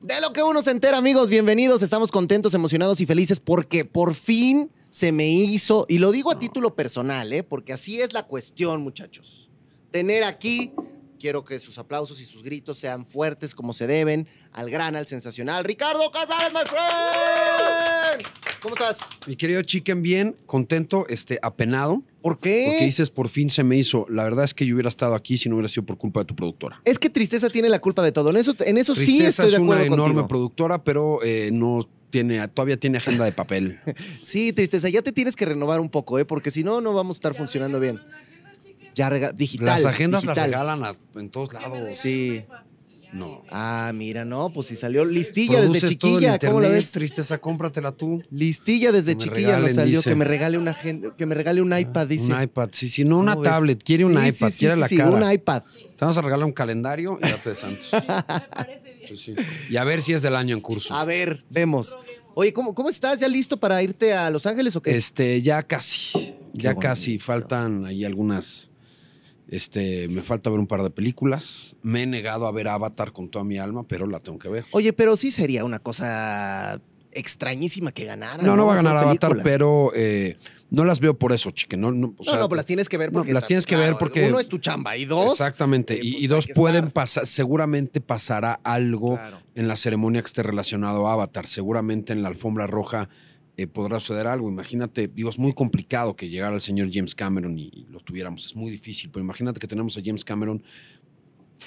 [0.00, 1.82] De lo que uno se entera, amigos, bienvenidos.
[1.82, 6.38] Estamos contentos, emocionados y felices porque por fin se me hizo, y lo digo a
[6.38, 7.42] título personal, ¿eh?
[7.42, 9.50] porque así es la cuestión, muchachos.
[9.90, 10.72] Tener aquí,
[11.20, 15.06] quiero que sus aplausos y sus gritos sean fuertes como se deben, al gran, al
[15.06, 18.26] sensacional, Ricardo Casares, my friend.
[18.60, 19.10] ¿Cómo estás?
[19.26, 22.02] Mi querido Chicken, bien, contento, este, apenado.
[22.20, 22.66] ¿Por qué?
[22.68, 24.06] Porque dices, por fin se me hizo.
[24.10, 26.26] La verdad es que yo hubiera estado aquí si no hubiera sido por culpa de
[26.26, 26.80] tu productora.
[26.84, 28.30] Es que Tristeza tiene la culpa de todo.
[28.30, 30.28] En eso, en eso sí estoy de es acuerdo una enorme contigo.
[30.28, 33.80] productora, pero eh, no tiene, todavía tiene agenda de papel.
[34.22, 36.24] Sí, Tristeza, ya te tienes que renovar un poco, ¿eh?
[36.24, 38.00] porque si no, no vamos a estar funcionando bien.
[38.94, 39.66] Ya digital.
[39.66, 41.92] las agendas las regalan a- en todos lados.
[41.92, 42.44] Sí.
[43.12, 43.42] No.
[43.50, 46.92] Ah, mira, no, pues si salió listilla Produces desde todo el chiquilla, ¿cómo la ves?
[46.92, 48.22] Tristeza, cómpratela tú.
[48.30, 50.10] Listilla desde me chiquilla nos regalen, salió dice.
[50.10, 50.74] que me regale una
[51.18, 52.32] que me regale un iPad, dice.
[52.32, 52.68] Un iPad.
[52.72, 53.82] Sí, sí, no una tablet.
[53.82, 54.50] Quiere un Sí, iPad.
[54.50, 55.10] sí, quiere sí, la sí, cara.
[55.10, 55.62] un iPad.
[55.64, 57.90] Te vamos a regalar un calendario y date de santos.
[59.08, 59.34] Sí, sí.
[59.70, 60.94] Y a ver si es del año en curso.
[60.94, 61.98] A ver, vemos.
[62.34, 63.18] Oye, ¿cómo, cómo estás?
[63.18, 64.96] ¿Ya listo para irte a Los Ángeles o qué?
[64.96, 66.36] Este, ya casi.
[66.52, 66.80] Ya bonito.
[66.80, 67.18] casi.
[67.18, 68.69] Faltan ahí algunas.
[69.50, 71.74] Este, me falta ver un par de películas.
[71.82, 74.64] Me he negado a ver Avatar con toda mi alma, pero la tengo que ver.
[74.70, 76.80] Oye, pero sí sería una cosa
[77.12, 78.40] extrañísima que ganara.
[78.44, 79.42] No, no va a ganar Avatar, película.
[79.42, 80.36] pero eh,
[80.70, 81.76] no las veo por eso, chique.
[81.76, 83.32] No, no, o no, sea, no, pues las tienes que ver no, porque.
[83.32, 85.32] las tienes que ver porque- Uno es tu chamba y dos.
[85.32, 85.94] Exactamente.
[85.94, 89.38] eh, y, pues y dos pueden pasar, seguramente pasará algo Claro.
[89.56, 91.48] en la ceremonia que esté relacionado a Avatar.
[91.48, 93.08] Seguramente en la alfombra roja
[93.62, 94.48] eh, podrá suceder algo.
[94.48, 98.46] Imagínate, digo, es muy complicado que llegara el señor James Cameron y, y lo tuviéramos.
[98.46, 100.62] Es muy difícil, pero imagínate que tenemos a James Cameron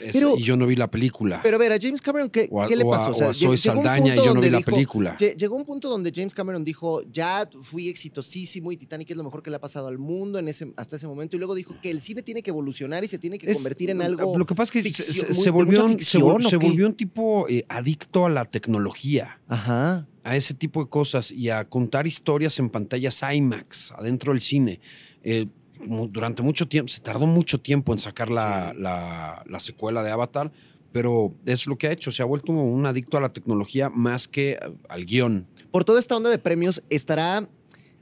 [0.02, 1.40] es- Pero- y yo no vi la película.
[1.44, 3.12] Pero a ver, a James Cameron, ¿qué, o a, qué le o pasó?
[3.12, 5.18] o a lle- Zoe llegó un Saldaña y yo no vi la dijo- película.
[5.18, 9.24] lle- Llegó un punto donde James Cameron dijo, ya fui exitosísimo y Titanic es lo
[9.24, 11.36] mejor que le ha pasado al mundo en ese, hasta ese momento.
[11.36, 13.90] Y luego dijo que el cine tiene que evolucionar y se tiene que Es- convertir
[13.90, 14.38] en algo.
[14.38, 16.24] Lo que pasa es que se- ficción- se, muy- se de volvió, un, se, ficción,
[16.46, 19.40] ¿o volvió un tipo eh, adicto a la tecnología.
[19.48, 20.08] Ajá.
[20.26, 24.80] a ese tipo de cosas y a contar historias en pantallas IMAX, adentro del cine.
[25.22, 25.48] Eh,
[25.88, 30.52] durante mucho tiempo, se tardó mucho tiempo en sacar la, la- la secuela de Avatar,
[30.92, 34.28] pero es lo que ha hecho, se ha vuelto un adicto a la tecnología más
[34.28, 35.48] que al guion.
[35.72, 37.48] Por toda esta onda de premios, ¿estará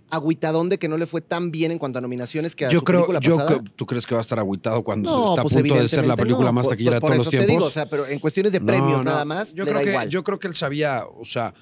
[0.10, 2.80] agüitadón de que no le fue tan bien en cuanto a nominaciones que a Yo
[2.80, 3.60] su creo, película yo pasada?
[3.60, 5.88] creo- ¿tú crees que va a estar agüitado cuando no, está pues a punto de
[5.88, 6.54] ser la película no.
[6.54, 7.56] más Por- taquillera de por todos eso los te tiempos?
[7.56, 9.04] digo, o sea, pero en cuestiones de premios no.
[9.06, 10.10] nada más, Yo le creo, da que, igual.
[10.10, 11.54] yo creo que él sabía, o sea,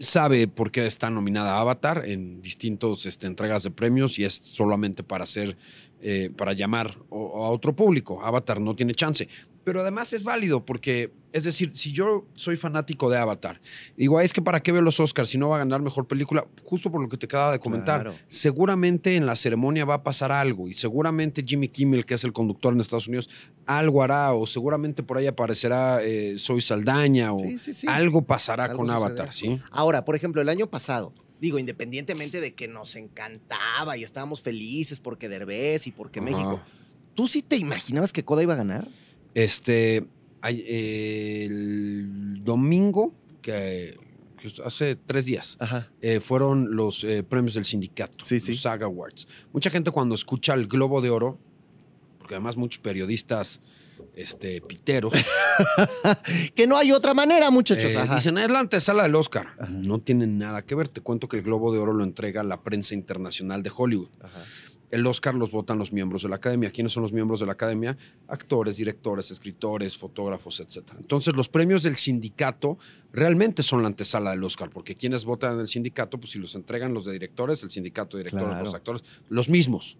[0.00, 5.04] sabe por qué está nominada Avatar en distintos este, entregas de premios y es solamente
[5.04, 5.56] para hacer,
[6.00, 8.24] eh, para llamar a otro público.
[8.24, 9.28] Avatar no tiene chance.
[9.62, 13.60] Pero además es válido porque, es decir, si yo soy fanático de Avatar,
[13.94, 16.06] digo, "Ay, es que para qué veo los Oscars si no va a ganar mejor
[16.08, 18.02] película, justo por lo que te acaba de comentar.
[18.02, 18.16] Claro.
[18.26, 22.32] Seguramente en la ceremonia va a pasar algo y seguramente Jimmy Kimmel, que es el
[22.32, 23.28] conductor en Estados Unidos,
[23.66, 27.86] algo hará o seguramente por ahí aparecerá eh, Soy Saldaña o Sí, sí, sí.
[27.86, 29.06] algo pasará Algo con sucederá.
[29.06, 29.60] Avatar, ¿sí?
[29.70, 35.00] Ahora, por ejemplo, el año pasado, digo, independientemente de que nos encantaba y estábamos felices
[35.00, 36.30] porque Derbez y porque Ajá.
[36.30, 36.60] México,
[37.14, 38.88] ¿tú sí te imaginabas que Coda iba a ganar?
[39.34, 40.06] Este,
[40.42, 43.96] el domingo, que,
[44.64, 45.90] hace tres días, Ajá.
[46.00, 48.52] eh, fueron los eh, premios del sindicato, Sí, sí.
[48.52, 49.26] los SAG Awards.
[49.52, 51.38] Mucha gente cuando escucha el Globo de Oro,
[52.18, 53.60] porque además muchos periodistas
[54.14, 55.12] este, piteros,
[56.54, 57.84] Que no hay otra manera, muchachos.
[57.84, 59.48] Eh, dicen, es la antesala del Oscar.
[59.68, 60.88] No tiene nada que ver.
[60.88, 64.08] Te cuento que el Globo de Oro lo entrega la prensa internacional de Hollywood.
[64.20, 64.38] Ajá.
[64.90, 66.70] El Oscar los votan los miembros de la academia.
[66.72, 67.96] ¿Quiénes son los miembros de la academia?
[68.26, 70.78] Actores, directores, escritores, fotógrafos, etc.
[70.98, 72.76] Entonces, los premios del sindicato
[73.12, 76.54] realmente son la antesala del Oscar, porque quienes votan en el sindicato, pues si los
[76.56, 78.64] entregan los de directores, el sindicato de directores, Claro.
[78.64, 79.96] los actores, los mismos.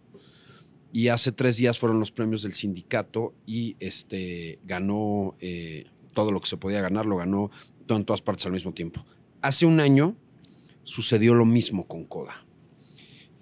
[0.92, 5.84] Y hace tres días fueron los premios del sindicato y este ganó eh,
[6.14, 7.52] todo lo que se podía ganar, lo ganó
[7.86, 9.04] todo en todas partes al mismo tiempo.
[9.40, 10.16] Hace un año
[10.82, 12.44] sucedió lo mismo con Coda.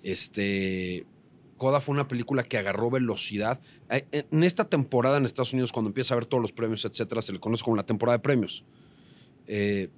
[0.03, 1.07] Este,
[1.59, 3.61] Coda fue una película que agarró velocidad.
[3.91, 7.21] Eh, En esta temporada en Estados Unidos, cuando empieza a ver todos los premios, etcétera,
[7.21, 8.65] se le conoce como la temporada de premios.
[9.47, 9.89] Eh,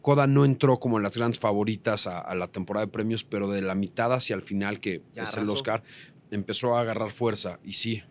[0.00, 3.48] Coda no entró como en las grandes favoritas a, a la temporada de premios, pero
[3.48, 5.48] de la mitad hacia el final, que Ya es el.
[5.48, 5.84] Oscar,
[6.32, 7.60] empezó a agarrar fuerza.
[7.62, 8.02] Y sí,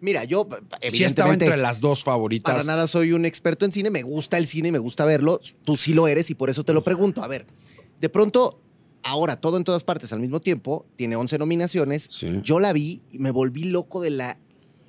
[0.00, 0.56] Mira, yo, sí
[1.04, 2.52] estaba evidentemente, entre las dos favoritas.
[2.52, 5.40] para nada soy un experto en cine, me gusta el cine y me gusta verlo.
[5.64, 7.22] Tú sí lo eres y por eso te lo pregunto.
[7.22, 7.46] A ver,
[8.00, 8.60] de pronto,
[9.06, 12.08] ahora todo en todas partes al mismo tiempo, tiene 11 nominaciones.
[12.10, 12.40] Sí.
[12.42, 14.38] Yo la vi y me volví loco de la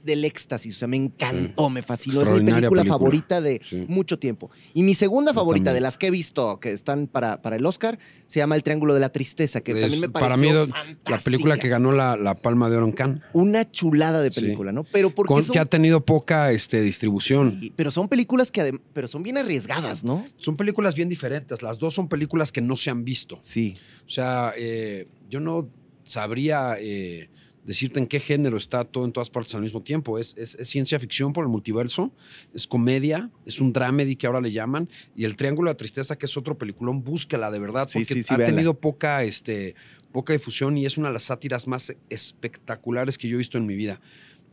[0.07, 0.75] del éxtasis.
[0.75, 2.21] O sea, me encantó, me fascinó.
[2.23, 2.83] Es mi película, película.
[2.85, 3.85] favorita de Sí.
[3.87, 4.49] mucho tiempo.
[4.73, 5.75] Y mi segunda favorita también.
[5.75, 8.95] de las que he visto que están para, para el Oscar se llama El Triángulo
[8.95, 12.17] de la Tristeza, que Es- también me pareció para mí, la película que ganó la,
[12.17, 13.21] la Palma de Oro en Cannes.
[13.33, 14.41] Una chulada de Sí.
[14.41, 14.83] película, ¿no?
[14.85, 17.59] Pero porque Con- son, que ha tenido poca este, distribución.
[17.75, 20.25] Pero son películas que adem- pero son bien arriesgadas, ¿no?
[20.37, 21.61] Son películas bien diferentes.
[21.61, 23.39] Las dos son películas que no se han visto.
[23.41, 23.75] Sí.
[24.05, 25.69] O sea, eh, yo no
[26.03, 27.29] sabría eh,
[27.67, 30.17] decirte en qué género está todo en todas partes al mismo tiempo.
[30.17, 32.11] Es, es- es ciencia ficción por el multiverso,
[32.55, 36.17] es comedia, es un dramedy que ahora le llaman, y el Triángulo de la Tristeza,
[36.17, 38.55] que es otro peliculón, búsquela de verdad, Sí, porque sí, sí, ha véanla.
[38.55, 39.75] tenido poca, este,
[40.11, 43.65] poca difusión y es una de las sátiras más espectaculares que yo he visto en
[43.65, 43.99] mi vida.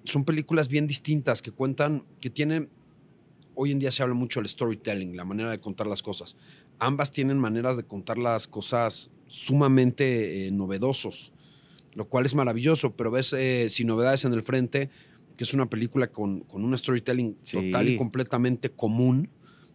[0.04, 2.68] Son películas bien distintas que cuentan, que tienen
[3.54, 6.36] hoy en día se habla mucho del storytelling, la manera de contar las cosas.
[6.80, 11.32] Ambas tienen maneras de contar las cosas sumamente eh, novedosos,
[11.94, 14.90] lo cual es maravilloso, pero ves eh, Sin Novedades en el Frente,
[15.36, 17.56] que es una película con, con un storytelling Sí.
[17.70, 19.30] total y completamente común.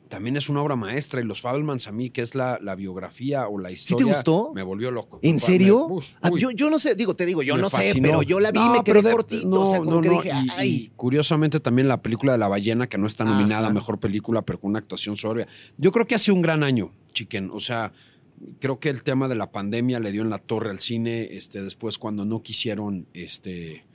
[0.09, 3.47] También es una obra maestra y Los Fabelmans a mí, que es la, la biografía
[3.47, 4.51] o la te historia, gustó?
[4.55, 5.19] me volvió loco.
[5.21, 5.87] ¿En Me- serio?
[6.21, 8.49] Ah, yo, yo no sé, digo, te digo, yo Me no sé, pero yo la
[8.51, 9.49] vi y No, me quedé de- cortito.
[9.61, 10.91] o sea, no, como no, que no, dije, y- y ay.
[10.95, 13.69] curiosamente también la película de La Ballena, que no está nominada Ajá.
[13.69, 15.47] a Mejor Película, pero con una actuación sobria.
[15.77, 17.51] Yo creo que ha sido un gran año, chiquen.
[17.53, 17.93] O sea,
[18.59, 21.29] creo que el tema de la pandemia le dio en la torre al cine.
[21.31, 23.85] Este, después, cuando no quisieron este,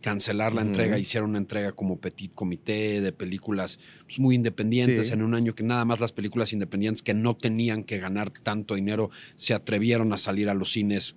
[0.00, 5.12] cancelar la entrega, hicieron una entrega como petit comité de películas pues, muy independientes Sí.
[5.12, 8.74] en un año que nada más las películas independientes que no tenían que ganar tanto
[8.76, 11.16] dinero se atrevieron a salir a los cines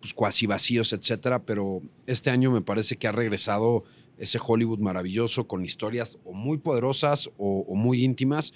[0.00, 3.84] pues cuasi vacíos, etcétera, pero este año me parece que ha regresado
[4.18, 8.52] ese Hollywood maravilloso con historias o muy poderosas o, o muy íntimas,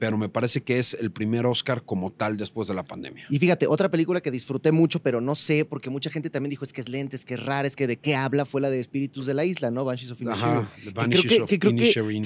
[0.00, 3.26] pero me parece que es el primer Oscar como tal después de la pandemia.
[3.28, 6.64] Y fíjate, otra película que disfruté mucho, pero no sé, porque mucha gente también dijo
[6.64, 8.70] es que es lenta, es que es rara, es que de qué habla, fue la
[8.70, 9.84] de Espíritus de la Isla, ¿no?
[9.84, 10.66] Banshees of Inisherin.
[11.10, 11.58] Que que, que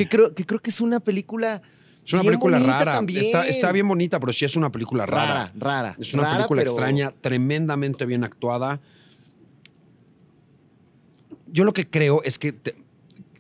[0.09, 1.62] creo que, creo, es una película.
[2.06, 3.00] Es una bien película rara.
[3.09, 5.27] Está, está bien bonita, pero sí es una película rara.
[5.27, 5.97] rara, rara.
[5.99, 8.81] Es una rara, película pero- extraña, tremendamente bien actuada.
[11.49, 12.77] Yo lo que creo es que te-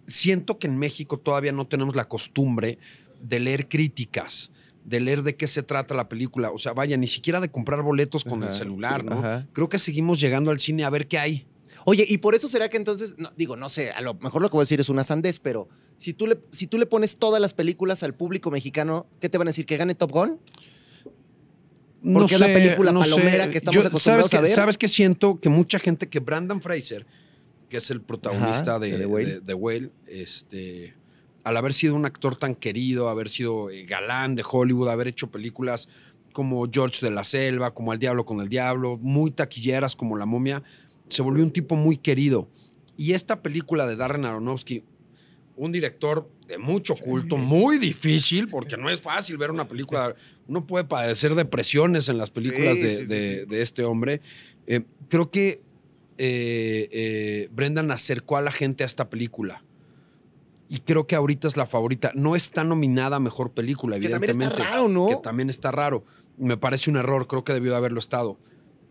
[0.06, 2.78] siento que en México todavía no tenemos la costumbre
[3.24, 4.50] de leer críticas,
[4.84, 6.50] de leer de qué se trata la película.
[6.50, 9.18] O sea, vaya, ni siquiera de comprar boletos con el celular, ¿no?
[9.18, 9.46] ajá.
[9.52, 11.46] Creo que seguimos llegando al cine a ver qué hay.
[11.86, 14.48] Oye, y por eso será que entonces, no, digo, no sé, a lo mejor lo
[14.48, 15.68] que voy a decir es una sandez, pero
[15.98, 19.36] si tú, le, si tú le pones todas las películas al público mexicano, ¿qué te
[19.36, 19.66] van a decir?
[19.66, 20.38] ¿Que gane Top Gun?
[22.12, 24.54] Porque es la película palomera que estamos acostumbrados ¿sabes a ver?
[24.54, 25.40] ¿Sabes qué siento?
[25.40, 27.06] Que mucha gente que Brandon Fraser,
[27.70, 30.94] que es el protagonista Ajá, de, de The de, de Whale, este,
[31.44, 35.30] al haber sido un actor tan querido, haber sido eh, galán de Hollywood, haber hecho
[35.30, 35.88] películas
[36.32, 40.26] como George de la Selva, como Al Diablo con el Diablo, muy taquilleras como La
[40.26, 40.62] Momia,
[41.08, 42.48] se volvió un tipo muy querido.
[42.96, 44.82] Y esta película de Darren Aronofsky,
[45.56, 50.14] un director de mucho culto, muy difícil, porque no es fácil ver una película.
[50.48, 53.46] Uno puede padecer depresiones en las películas Sí, de, sí, sí, de- sí.
[53.46, 54.20] de este hombre.
[54.66, 55.60] Eh, creo que
[56.18, 59.63] eh, eh, Brendan acercó a la gente a esta película.
[60.68, 62.10] Y creo que ahorita es la favorita.
[62.14, 64.62] No está nominada a mejor película, Que también evidentemente.
[64.62, 65.08] está raro, ¿no?
[65.08, 66.04] Que también está raro.
[66.38, 68.38] Me parece un error, creo que debió de haberlo estado.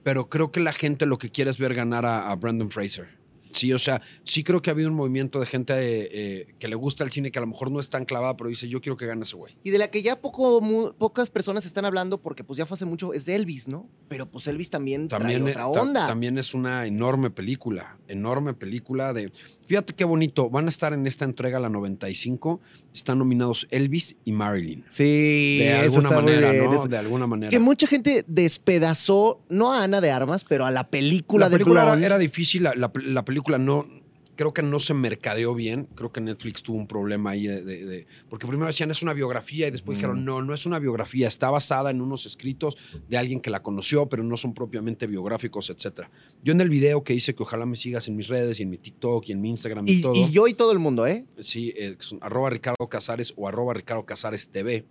[0.03, 3.07] Pero creo que la gente lo que quiere es ver ganar a, a Brandon Fraser.
[3.53, 6.67] Sí, o sea, sí creo que ha habido un movimiento de gente eh, eh, que
[6.67, 8.81] le gusta el cine, que a lo mejor no es tan clavada, pero dice, yo
[8.81, 9.55] quiero que gane ese güey.
[9.63, 12.75] Y de la que ya poco, mu- pocas personas están hablando, porque pues ya fue
[12.75, 13.87] hace mucho, es de Elvis, ¿no?
[14.09, 16.07] Pero pues Elvis también, También, trae eh, otra ta- onda.
[16.07, 19.31] también es una enorme película, enorme película de...
[19.65, 22.59] Fíjate qué bonito, van a estar en esta entrega, la 95,
[22.93, 24.83] están nominados Elvis y Marilyn.
[24.89, 26.85] sí, De alguna manera, bien, ¿no?
[26.85, 27.49] De alguna manera.
[27.49, 31.57] Que mucha gente despedazó, no a Ana de Armas, pero a la película la de
[31.57, 33.87] película era, era difícil, la, la- la película no,
[34.35, 37.85] creo que no se mercadeó bien, creo que Netflix tuvo un problema ahí, de, de-
[37.85, 39.99] de- porque primero decían es una biografía y después Mm.
[39.99, 42.75] dijeron no, no es una biografía, está basada en unos escritos
[43.07, 46.07] de alguien que la conoció, pero no son propiamente biográficos, etc.
[46.43, 48.71] Yo en el video que hice, que ojalá me sigas en mis redes y en
[48.71, 51.05] mi TikTok y en mi Instagram y, y, todo, y yo y todo el mundo,
[51.05, 51.25] ¿eh?
[51.39, 54.83] sí, eh, son arroba Ricardo Casares o arroba Ricardo Casares TV,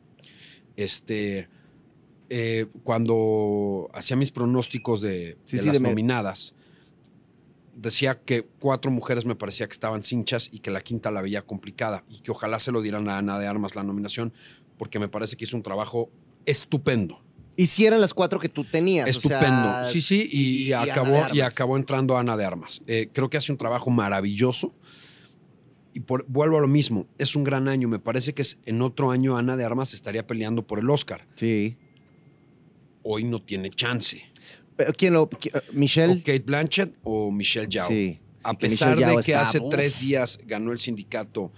[0.77, 1.49] este...
[2.31, 6.55] eh, cuando hacía mis pronósticos de, Sí, de sí, las nominadas,
[7.75, 11.43] decía que cuatro mujeres me parecía que estaban cinchas y que la quinta la veía
[11.43, 14.33] complicada y que ojalá se lo dieran a Ana de Armas la nominación
[14.79, 16.11] porque me parece que hizo un trabajo
[16.47, 17.23] estupendo.
[17.57, 19.07] Hicieran las cuatro que tú tenías.
[19.07, 19.45] o Estupendo.
[19.45, 22.81] sea, sí, sí, y, y- y Ana acabó, y acabó entrando Ana de Armas.
[22.87, 24.75] Eh, creo que hace un trabajo maravilloso.
[25.95, 27.87] Y por- vuelvo a lo mismo, es un gran año.
[27.89, 31.27] Me parece que es, en otro año Ana de Armas estaría peleando por el Oscar.
[31.35, 31.77] Sí.
[33.03, 34.23] Hoy no tiene chance.
[34.85, 35.29] Pero, ¿Quién lo...?
[35.29, 36.23] qui- eh.
[36.25, 37.89] Kate Blanchett o Michelle Yao.
[37.89, 39.71] Sí, a que pesar Michelle de que está- hace uf.
[39.71, 41.53] tres días ganó el sindicato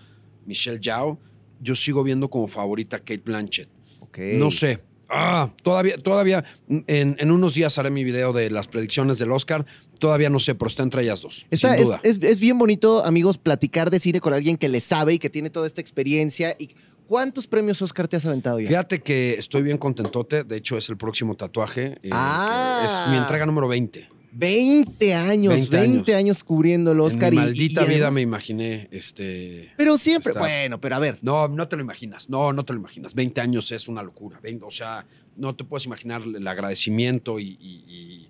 [0.46, 1.18] Michelle Yao,
[1.60, 3.68] yo sigo viendo como favorita a Kate Blanchett.
[4.00, 4.18] Ok.
[4.34, 4.80] No sé.
[5.08, 9.64] Ah, todavía, todavía, en, en unos días haré mi video de las predicciones del Oscar.
[10.00, 11.46] Todavía no sé, pero está entre ellas dos.
[11.50, 12.00] Está- sin es, duda.
[12.02, 15.30] es- es bien bonito, amigos, platicar de cine con alguien que le sabe y que
[15.30, 16.56] tiene toda esta experiencia.
[16.58, 16.70] ¿Y
[17.06, 18.68] ¿Cuántos premios Oscar te has aventado ya?
[18.68, 20.44] Fíjate que estoy bien contentote.
[20.44, 21.98] De hecho, es el próximo tatuaje.
[22.02, 22.82] eh, Ah.
[23.06, 24.08] es mi entrega número 20.
[24.36, 27.32] 20 años, 20 20 años, cubriendo el Oscar.
[27.32, 29.70] en mi y- maldita y vida me imaginé este.
[29.76, 31.18] Pero siempre, bueno, pero a ver.
[31.22, 32.28] No, no te lo imaginas.
[32.30, 33.14] No, no te lo imaginas.
[33.14, 34.40] 20 años es una locura.
[34.42, 35.06] 20, o sea,
[35.36, 38.28] no te puedes imaginar el agradecimiento y, y- y-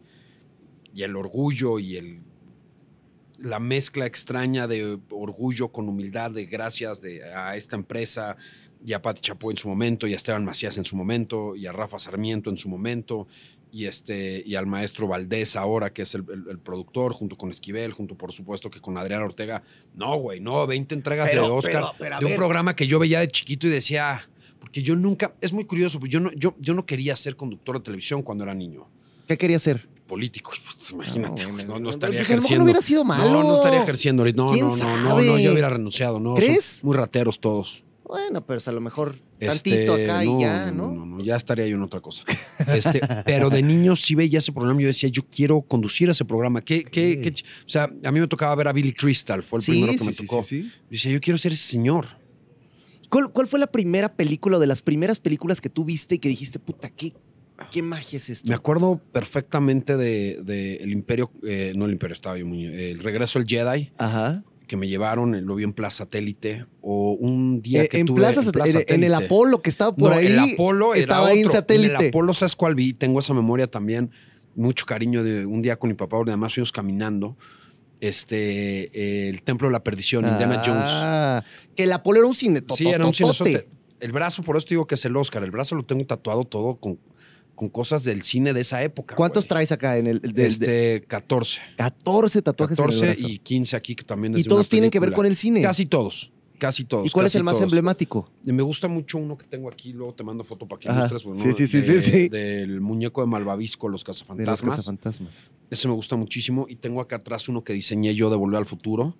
[0.94, 2.20] y el orgullo y el,
[3.38, 8.36] la mezcla extraña de orgullo con humildad, de gracias de, a esta empresa
[8.84, 11.66] y a Pati Chapoy en su momento, y a Esteban Macías en su momento, y
[11.66, 13.26] a Rafa Sarmiento en su momento,
[13.72, 17.50] y, este, y al maestro Valdés ahora, que es el, el- el productor, junto con
[17.50, 19.62] Esquivel, junto por supuesto que con Adrián Ortega.
[19.94, 22.38] No, güey, no, 20 entregas Pero- de Oscar pero- de un ver.
[22.38, 24.28] programa que yo veía de chiquito y decía,
[24.60, 27.76] porque yo nunca, es muy curioso, porque yo no, yo, yo no quería ser conductor
[27.78, 28.86] de televisión cuando era niño.
[29.26, 29.88] ¿Qué quería hacer?
[30.06, 32.64] Político, pues, imagínate, No, güey, no, no pues, estaría pues, no ejerciendo.
[32.64, 33.24] hubiera sido malo.
[33.32, 34.42] No, no estaría ejerciendo ahorita.
[34.42, 36.34] No, ¿Quién no, no, no, no, yo hubiera renunciado, no.
[36.34, 36.64] ¿Crees?
[36.64, 37.82] Son muy rateros todos.
[38.14, 40.92] Bueno, pero a lo mejor Este, tantito acá y ya, ¿no?
[40.92, 42.24] No, no, ya estaría yo en otra cosa.
[42.68, 46.60] Este, pero de niño sí veía ese programa yo decía, yo quiero conducir ese programa.
[46.62, 49.70] ¿Qué, qué, o sea, a mí me tocaba ver a Billy Crystal, fue el Sí,
[49.72, 50.42] primero que sí, me tocó.
[50.42, 50.68] sí, sí.
[50.68, 52.06] Yo decía, yo quiero ser ese señor.
[53.10, 56.18] ¿Cuál, cuál fue la primera película o de las primeras películas que tú viste y
[56.18, 57.12] que dijiste, puta, qué,
[57.70, 58.48] qué magia es esto?
[58.48, 62.98] Me acuerdo perfectamente de, de El Imperio, eh, no El Imperio, estaba yo muy El
[62.98, 64.42] Regreso del Jedi, Ajá.
[64.66, 68.06] Que me llevaron, eh, lo vi en Plaza Satélite, o un día Eh, que en,
[68.06, 69.24] tuve Plaza en Sat- Plaza en- en el Satélite.
[69.26, 70.26] Apolo que estaba por No, ahí.
[70.26, 71.96] el Apolo estaba ahí en satélite.
[71.96, 72.92] el Apolo, ¿sabes cuál vi?
[72.94, 74.10] Tengo esa memoria también,
[74.54, 77.36] mucho cariño de un día con mi papá, porque además fuimos caminando,
[78.00, 80.90] este, eh, el Templo de la Perdición, Indiana Jones.
[80.92, 81.44] Ah,
[81.74, 83.68] Que el Apolo era un cine Sí, era un cinezote.
[84.00, 85.42] El brazo, por eso te digo que es el Oscar.
[85.44, 86.98] El brazo lo tengo tatuado todo con,
[87.54, 89.14] con cosas del cine de esa época.
[89.16, 89.48] ¿Cuántos güey.
[89.48, 91.60] traes acá en el de- Este, 14.
[91.76, 94.70] 14 tatuajes en el 14 y 15 aquí, que también es Y de todos una
[94.70, 95.62] tienen que ver con el cine.
[95.62, 96.30] Casi todos.
[96.58, 97.06] Casi todos.
[97.06, 97.64] ¿Y cuál es el más todos.
[97.64, 98.30] emblemático?
[98.44, 101.00] Me gusta mucho uno que tengo aquí, luego te mando foto para que Ajá.
[101.00, 101.22] ilustres.
[101.24, 102.28] pues, Sí, sí, sí, De- sí, sí.
[102.28, 104.76] Del muñeco de Malvavisco, Los De los Cazafantasmas.
[104.76, 105.50] cazafantasmas.
[105.70, 106.66] Ese me gusta muchísimo.
[106.68, 109.16] Y tengo acá atrás uno que diseñé yo de Volver al Futuro,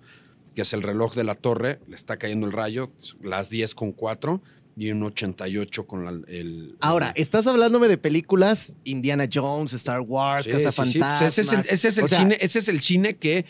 [0.55, 1.79] que es el reloj de la torre.
[1.87, 4.41] Le está cayendo el rayo, las 10 con 4
[4.77, 6.75] y un 88 con la- el...
[6.81, 10.99] Ahora, estás hablándome de películas Indiana Jones, Star Wars, Sí, sí, sí.
[10.99, 13.45] Pues ese es el, ese es el sea, cine, ese es el cine que,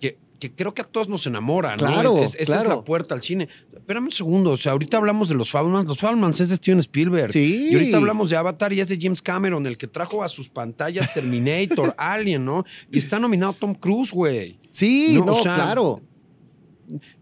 [0.00, 1.86] que, que creo que a todos nos enamora, ¿no?
[1.86, 3.48] Claro, Es- esa es la puerta al cine.
[3.72, 5.86] Espérame un segundo, o sea, ahorita hablamos de los Fablemans.
[5.86, 7.30] Los Fablemans es de Steven Spielberg.
[7.30, 7.68] Sí.
[7.70, 10.48] Y ahorita hablamos de Avatar y es de James Cameron, el que trajo a sus
[10.48, 12.64] pantallas Terminator, Alien, ¿no?
[12.90, 14.58] Y está nominado Tom Cruise, güey.
[14.70, 16.00] Sí, No, no, o sea, claro.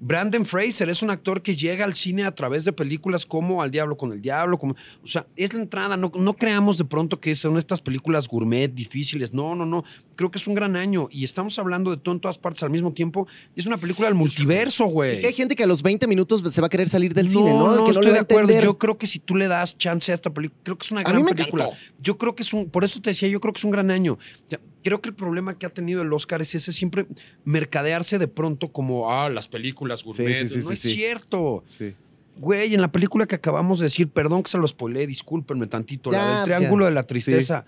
[0.01, 3.71] Brandon Fraser es un actor que llega al cine a través de películas como Al
[3.71, 7.21] Diablo con el Diablo, como, o sea, es la entrada, no, no creamos de pronto
[7.21, 9.85] que son estas películas gourmet difíciles, no, no, no,
[10.17, 12.71] creo que es un gran año y estamos hablando de todo en todas partes al
[12.71, 13.27] mismo tiempo,
[13.57, 15.21] es una película del multiverso, güey.
[15.21, 17.51] Que hay gente que a los 20 minutos se va a querer salir del cine,
[17.51, 17.75] ¿no?
[17.77, 18.41] No, que no estoy de acuerdo.
[18.43, 18.65] entender.
[18.65, 21.01] Yo creo que si tú le das chance a esta película, creo que es una
[21.01, 21.65] A gran mí me película.
[21.65, 21.83] encantó.
[22.03, 23.91] Yo creo que es un, por eso te decía, yo creo que es un gran
[23.91, 24.15] año.
[24.15, 27.07] O sea, creo que el problema que ha tenido el Oscar es ese siempre
[27.45, 30.39] mercadearse de pronto como, ah, las películas gourmet.
[30.43, 30.93] sí, sí, no sí, es sí.
[30.95, 31.65] cierto.
[31.67, 31.95] Sí.
[32.35, 36.11] Güey, en la película que acabamos de decir, perdón que se lo spoilé, discúlpenme tantito,
[36.11, 36.89] Ya, la del Triángulo ya.
[36.89, 37.67] de la Tristeza,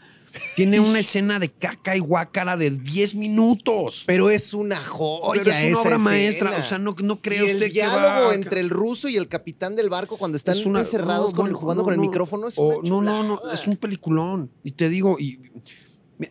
[0.57, 4.05] tiene una escena de caca y guácara de 10 minutos.
[4.07, 5.99] Pero es una joya Pero es una esa obra escena.
[5.99, 9.29] maestra, o sea, no, no cree y usted el diálogo entre el ruso y el
[9.29, 11.93] capitán del barco cuando están Es una- encerrados no, con el- bueno, jugando no, con
[11.95, 12.07] el no.
[12.07, 14.51] micrófono es O- una no, no, no, es un peliculón.
[14.63, 15.41] Y te digo, y,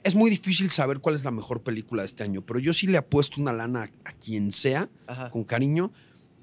[0.03, 2.87] es muy difícil saber cuál es la mejor película de este año, pero yo sí
[2.87, 5.29] le apuesto una lana a, a quien sea, Ajá.
[5.29, 5.91] con cariño,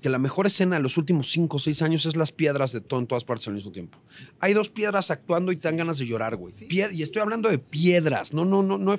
[0.02, 2.80] que la mejor escena de los últimos cinco o seis años es las piedras de
[2.80, 3.98] todo en todas partes al mismo tiempo.
[4.40, 6.52] Hay dos piedras actuando y te dan ganas de llorar, güey.
[6.54, 8.98] Sí, y estoy hablando de piedras, no, no, no, no,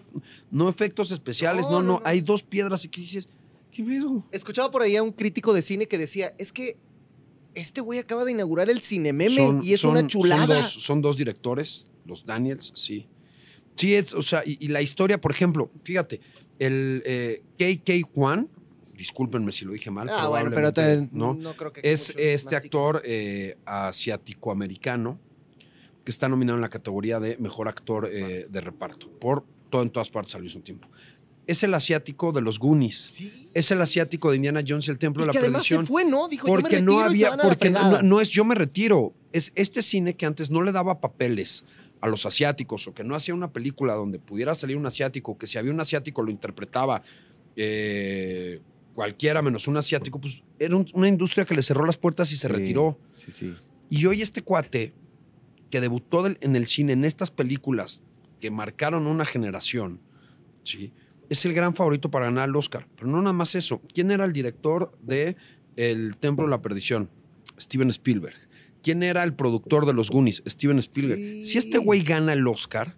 [0.52, 2.02] no efectos especiales, No, no, no, no, no.
[2.06, 3.30] Hay dos piedras y que dices,
[3.72, 4.24] ¿qué pedo?
[4.32, 6.78] Escuchaba por ahí a un crítico de cine que decía, es que
[7.56, 10.46] este güey acaba de inaugurar el cinememe Son- y es son- una chulada.
[10.46, 13.08] Son dos, son dos directores, los Daniels, sí.
[13.82, 16.22] Sí, es, o sea, y, y la historia, por ejemplo, fíjate,
[16.60, 18.48] el eh, KK Kwan,
[18.96, 20.08] discúlpenme si lo dije mal.
[20.12, 21.54] ah, bueno, pero te- no, ¿no?
[21.56, 25.20] creo que Es este actor eh, asiático-americano
[26.04, 29.90] que está nominado en la categoría de mejor actor eh, de reparto por todo en
[29.90, 30.88] todas partes al mismo tiempo.
[31.48, 32.98] Es el asiático de los Goonies.
[32.98, 33.50] Sí.
[33.54, 35.86] Es el asiático de Indiana Jones y el Templo Y de que la además Perdición
[35.86, 36.28] se fue, ¿no?
[36.28, 38.30] Dijo, yo me porque no y se había, van a la porque no- no es
[38.30, 41.64] yo me retiro, es este cine que antes no le daba papeles
[42.02, 45.48] a los asiáticos o que no hacía una película donde pudiera salir un asiático, que
[45.48, 47.04] si había un asiático lo interpretaba
[47.56, 48.60] eh,
[48.94, 52.38] cualquiera menos un asiático, pues era un- una industria que le cerró las puertas y
[52.38, 52.98] se Sí, retiró.
[53.14, 53.54] Sí, sí.
[53.90, 54.94] Y hoy este cuate
[55.70, 58.02] que debutó del- en el cine en estas películas
[58.40, 60.00] que marcaron una generación,
[60.64, 60.92] ¿sí?
[61.30, 62.88] es el gran favorito para ganar el Oscar.
[62.98, 63.82] Pero no nada más eso.
[63.94, 65.38] ¿Quién era el director de
[65.78, 67.10] El Templo de la Perdición?
[67.58, 68.36] Steven Spielberg.
[68.82, 70.44] ¿Quién era el productor de los Goonies?
[70.48, 71.20] Steven Spielberg.
[71.20, 71.44] Sí.
[71.44, 72.96] Si este güey gana el Oscar,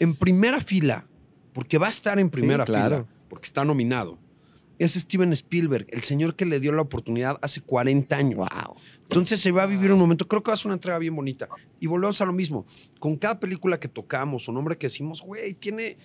[0.00, 1.06] en primera fila,
[1.52, 2.96] porque va a estar en primera claro.
[2.96, 4.18] fila, porque está nominado,
[4.78, 8.36] es Steven Spielberg, el señor que le dio la oportunidad hace 40 años.
[8.36, 8.76] Wow.
[9.02, 11.16] Entonces se va a vivir un momento, creo que va a ser una entrega bien
[11.16, 11.48] bonita.
[11.80, 12.66] Y volvemos a lo mismo,
[13.00, 15.96] con cada película que tocamos o nombre que decimos, güey, tiene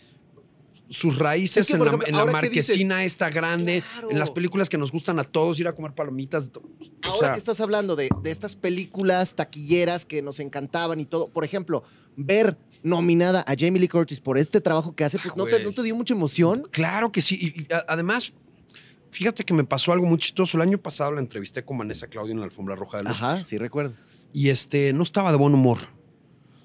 [0.92, 4.12] sus raíces Es que, en, la, en que dices- marquesina esta grande, Claro.
[4.12, 6.50] en las películas que nos gustan a todos, ir a comer palomitas.
[6.54, 6.62] O
[7.04, 11.30] Ahora sea, que estás hablando de, de estas películas taquilleras que nos encantaban y todo,
[11.30, 11.84] por ejemplo,
[12.18, 15.64] ver nominada a Jamie Lee Curtis por este trabajo que hace, pues ¿no te.
[15.64, 16.64] ¿no te dio mucha emoción?
[16.72, 17.36] Claro que sí.
[17.56, 18.34] Y, además,
[19.12, 20.58] fíjate que me pasó algo muy chistoso.
[20.58, 23.44] El año pasado la entrevisté con Vanessa Claudio en la alfombra roja de los Ajá,
[23.46, 23.94] sí recuerdo.
[24.34, 25.80] y este no estaba de buen humor.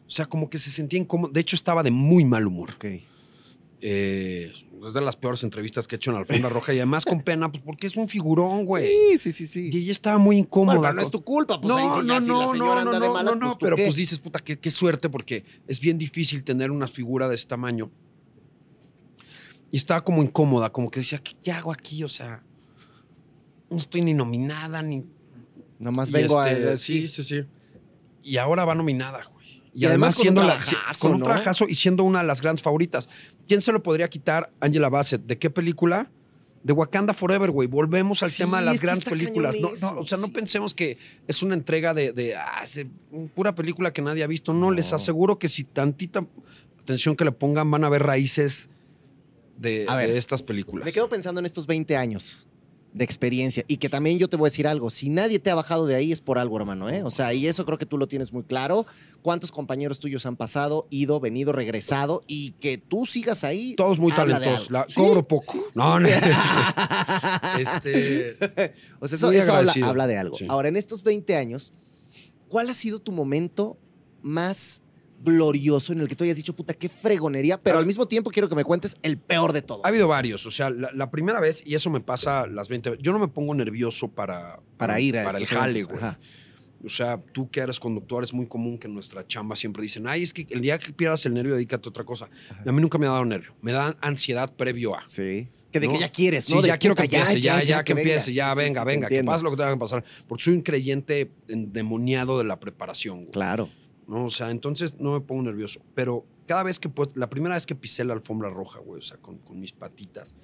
[0.06, 1.30] O sea, como que se sentía incómodo.
[1.32, 2.70] De hecho, estaba de muy mal humor.
[2.76, 2.86] Ok.
[3.80, 4.52] Eh,
[4.86, 7.20] es de las peores entrevistas que he hecho en la alfombra roja y además con
[7.20, 8.88] pena, pues porque es un figurón, güey.
[8.88, 9.70] Sí, sí, sí, sí.
[9.72, 10.78] Y ella estaba muy incómoda.
[10.78, 12.52] Bueno, pero no es tu culpa, pues no, ahí sí ya no, si no, la
[12.52, 13.84] señora no, anda no, de no, malas, no, pues, ¿tú pero qué?
[13.84, 17.46] pues dices, puta, qué, qué suerte, porque es bien difícil tener una figura de ese
[17.46, 17.90] tamaño.
[19.70, 22.02] Y estaba como incómoda, como que decía, ¿qué, qué hago aquí?
[22.04, 22.44] O sea,
[23.70, 25.04] no estoy ni nominada, ni...
[25.78, 26.78] Nomás Y vengo este, a...
[26.78, 27.44] Sí, sí, sí.
[28.22, 29.35] Y ahora va nominada, güey.
[29.76, 30.58] Y, Y además siendo un la-
[30.98, 31.28] con un ¿no?
[31.68, 33.10] y siendo una de las grandes favoritas.
[33.46, 34.50] ¿Quién se lo podría quitar?
[34.58, 35.22] Angela Bassett.
[35.26, 36.10] ¿De qué película?
[36.62, 37.68] De Wakanda Forever, güey.
[37.68, 39.54] Volvemos al Sí, tema de las grandes películas.
[39.60, 40.96] No, no, o sea, no pensemos que
[41.28, 42.64] es una entrega de, de, ah,
[43.34, 44.54] pura película que nadie ha visto.
[44.54, 46.26] No, les aseguro que si tantita
[46.80, 48.70] atención que le pongan, van a ver raíces
[49.58, 50.86] de, A ver, de estas películas.
[50.86, 52.46] Me quedo pensando en estos 20 años
[52.96, 55.54] de experiencia y que también yo te voy a decir algo, si nadie te ha
[55.54, 57.02] bajado de ahí es por algo, hermano, ¿eh?
[57.02, 58.86] O sea, y eso creo que tú lo tienes muy claro.
[59.20, 63.74] ¿Cuántos compañeros tuyos han pasado, ido, venido, regresado y que tú sigas ahí?
[63.76, 64.68] Todos muy talentosos.
[64.68, 64.70] algo.
[64.70, 65.52] La- Sí, cobro poco.
[65.52, 66.06] sí, no, sí.
[66.06, 66.10] no.
[67.60, 68.36] este,
[69.00, 70.36] O sea, eso, eso habla, habla de algo.
[70.48, 71.72] Ahora, en estos 20 años,
[72.48, 73.76] ¿cuál ha sido tu momento
[74.22, 74.82] más
[75.24, 77.80] glorioso en el que tú hayas dicho, puta, qué fregonería, pero Ah.
[77.80, 79.80] al mismo tiempo quiero que me cuentes el peor de todo?
[79.84, 82.90] Ha habido varios, o sea, la, la primera vez, y eso me pasa las 20
[82.90, 85.98] veces, yo no me pongo nervioso para, Para ir a para el jale, güey.
[86.84, 90.06] O sea, tú que eres conductor, es muy común que en nuestra chamba siempre dicen,
[90.06, 92.28] ay, es que el día que pierdas el nervio, dedícate a otra cosa.
[92.64, 95.02] A mí nunca me ha dado nervio, me da ansiedad previo a.
[95.08, 95.48] Sí.
[95.72, 95.94] Que de ¿no?
[95.94, 96.62] que ya quieres, Sí, ¿no?
[96.62, 98.02] De ya quiero que empiece, ya, ya, que, venga.
[98.10, 100.04] empiece, ya, Sí, venga, sí, venga, que pase lo que tenga que pasar.
[100.28, 103.32] Porque soy un creyente endemoniado de la preparación, güey.
[103.32, 103.68] Claro.
[104.06, 104.24] ¿No?
[104.26, 105.80] O sea, entonces no me pongo nervioso.
[105.94, 109.02] Pero cada vez que pues, la primera vez que pisé la alfombra roja, güey, o
[109.02, 110.34] sea, con, con mis patitas,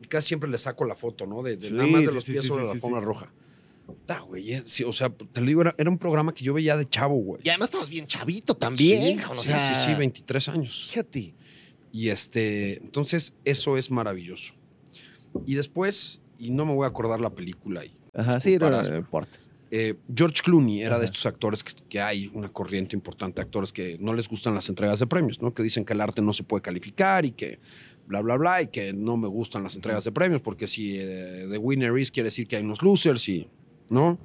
[0.00, 1.42] y casi siempre le saco la foto, ¿no?
[1.42, 3.00] De, de Sí, nada más de sí, los pies sí, sobre sí, la sí, alfombra
[3.00, 3.06] sí.
[3.06, 3.32] roja.
[4.00, 4.52] Está, güey.
[4.54, 6.84] eh, sí, o sea, te lo digo, era, era un programa que yo veía de
[6.84, 7.40] chavo, güey.
[7.44, 10.88] Y además estabas bien chavito también, Sí, o sí, sea, sí, sí, 23 años.
[10.90, 11.34] Fíjate.
[11.92, 14.54] Y este, entonces, eso es maravilloso.
[15.46, 17.84] Y después, y no me voy a acordar la película.
[17.84, 19.38] Y, Ajá, sí, no, no, no importa.
[19.74, 20.98] Eh, George Clooney era Ajá.
[21.00, 24.54] de estos actores que, que hay una corriente importante de actores que no les gustan
[24.54, 25.54] las entregas de premios, ¿no?
[25.54, 27.58] Que dicen que el arte no se puede calificar y que
[28.06, 31.46] bla, bla, bla, y que no me gustan las entregas de premios porque si eh,
[31.50, 33.48] The Winner is quiere decir que hay unos losers y,
[33.88, 34.18] ¿no?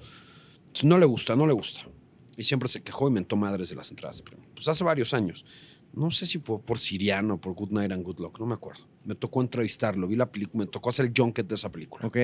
[0.59, 1.87] Entonces, no le gusta, no le gusta.
[2.35, 4.49] Y siempre se quejó y mentó madres de las entradas de premios.
[4.53, 5.45] Pues hace varios años.
[5.93, 8.53] No sé si fue por Siriano o por Good Night and Good Luck, no me
[8.53, 8.83] acuerdo.
[9.05, 12.05] Me tocó entrevistarlo, vi la película, me tocó hacer el junket de esa película.
[12.05, 12.17] Ok.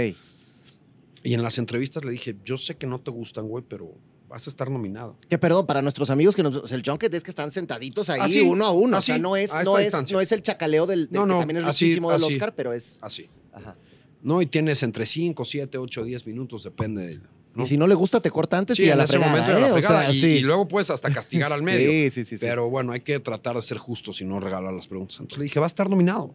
[1.23, 3.91] Y en las entrevistas le dije, yo sé que no te gustan, güey, pero
[4.27, 5.17] vas a estar nominado.
[5.29, 8.27] Que perdón, para nuestros amigos que nos, el junket es que están sentaditos ahí Ah,
[8.27, 8.41] sí.
[8.41, 8.97] uno a uno.
[8.97, 11.35] Ah, o sea, no es, no es, no es el chacaleo del, del No, no,
[11.35, 12.33] que también es así- muchísimo del así.
[12.33, 12.99] Oscar, pero es.
[13.01, 13.29] Así.
[13.53, 13.77] Ajá.
[14.21, 17.21] No, y tienes entre 5, 7, 8, 10 minutos, depende del.
[17.55, 17.63] ¿no?
[17.63, 19.31] Y si no le gusta, te corta antes Sí, y a en la ese fregada,
[19.31, 19.69] momento era ¿eh?
[19.69, 20.27] la O sea, fregada, y, sí.
[20.27, 21.89] y luego puedes hasta castigar al medio.
[21.91, 22.45] Sí, sí, sí, sí.
[22.45, 25.17] Pero bueno, hay que tratar de ser justos y no regalar las preguntas.
[25.19, 26.31] Entonces le dije, vas a estar nominado.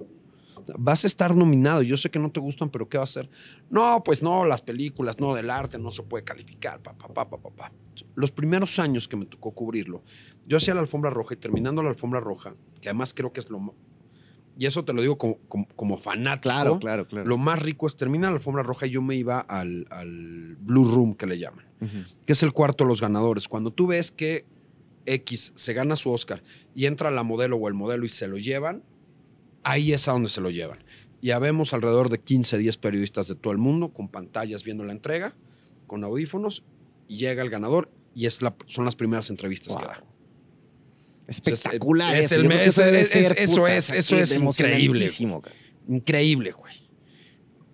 [0.79, 1.83] Vas a estar nominado.
[1.83, 3.29] Yo sé que no te gustan, pero ¿qué va a hacer?
[3.71, 6.81] No, pues no, las películas, no, del arte no se puede calificar.
[6.83, 7.73] Pa, pa, pa, pa, pa, pa.
[8.15, 10.03] Los primeros años que me tocó cubrirlo,
[10.47, 13.51] yo hacía la alfombra roja y terminando la alfombra roja, que además creo que es
[13.51, 13.75] lo.
[14.57, 16.43] Y eso te lo digo como, como, como fanático.
[16.43, 17.29] Claro, claro, claro.
[17.29, 20.91] Lo más rico es terminar la alfombra roja y yo me iba al, al Blue
[20.91, 21.69] Room, que le llaman
[22.27, 23.49] que es el cuarto de los ganadores.
[23.49, 24.47] Cuando tú ves que
[25.07, 26.43] X se gana su Oscar
[26.75, 28.83] y entra la modelo o el modelo y se lo llevan,
[29.71, 30.79] ahí es a donde se lo llevan.
[31.21, 34.93] Y habemos alrededor de 15, 10 periodistas de todo el mundo con pantallas viendo la
[34.93, 35.35] entrega,
[35.87, 36.65] con audífonos,
[37.09, 40.03] y llega el ganador y es la, son las primeras entrevistas que da.
[41.27, 42.37] Espectacular Es eso.
[42.41, 45.11] el es- debe es- ser, eso puta, es- eso es increíble.
[45.89, 46.75] Increíble, güey.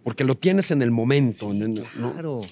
[0.02, 1.50] porque lo tienes en el momento.
[1.50, 2.12] en el- ¿no?
[2.12, 2.42] Claro.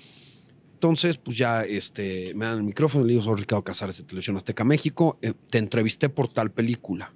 [0.74, 4.04] Entonces, pues ya este, me dan el micrófono y le digo, soy Ricardo Casares de
[4.04, 7.12] Televisión Azteca México, eh, te entrevisté por tal película.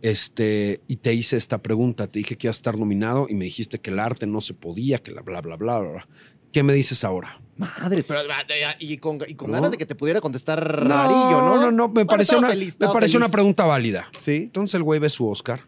[0.00, 3.44] Este, y te hice esta pregunta, te dije que ibas a estar nominado y me
[3.44, 5.90] dijiste que el arte no se podía, que la bla, bla, bla, bla.
[5.90, 6.08] bla.
[6.52, 7.40] ¿Qué me dices ahora?
[7.56, 8.20] Madre, pero
[8.78, 9.54] y con, y con ¿No?
[9.54, 11.60] ganas de que te pudiera contestar rarillo, ¿no?
[11.60, 14.08] No, no, me pareció, una, feliz, me pareció una pregunta válida.
[14.18, 14.44] Sí.
[14.44, 15.66] Entonces el güey ve su Oscar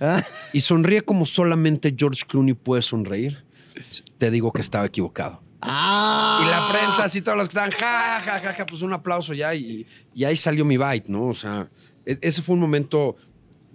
[0.00, 0.20] Ah,
[0.52, 3.44] y sonríe como solamente George Clooney puede sonreír.
[4.18, 5.40] Te digo que estaba equivocado.
[5.60, 6.40] Ah.
[6.42, 9.32] Y la prensa, así todos los que están, ja, ja, ja, ja, pues un aplauso
[9.32, 11.26] ya y, y ahí salió mi bite, ¿no?
[11.26, 11.68] O sea,
[12.04, 13.14] e- ese fue un momento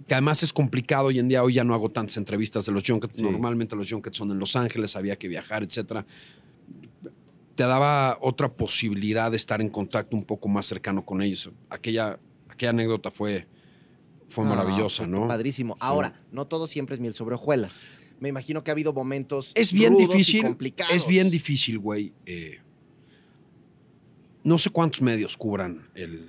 [0.08, 1.42] que además es complicado hoy en día.
[1.44, 3.16] Hoy ya no hago tantas entrevistas de los junkets.
[3.16, 3.22] Sí.
[3.22, 6.06] Normalmente los junkets son en Los Ángeles, había que viajar, etcétera.
[7.54, 11.50] Te daba otra posibilidad de estar en contacto un poco más cercano con ellos.
[11.68, 12.18] Aquella,
[12.48, 13.46] aquella anécdota fue,
[14.28, 15.28] fue Ah, maravillosa, fue ¿no?
[15.28, 15.76] Padrísimo.
[15.78, 17.86] Ahora, no todo siempre es miel sobre hojuelas.
[18.18, 20.42] Me imagino que ha habido momentos Es bien rudos y difícil.
[20.42, 20.94] complicados.
[20.94, 22.14] Es bien difícil, güey.
[22.26, 22.60] eh,
[24.44, 26.28] no sé cuántos medios cubran el-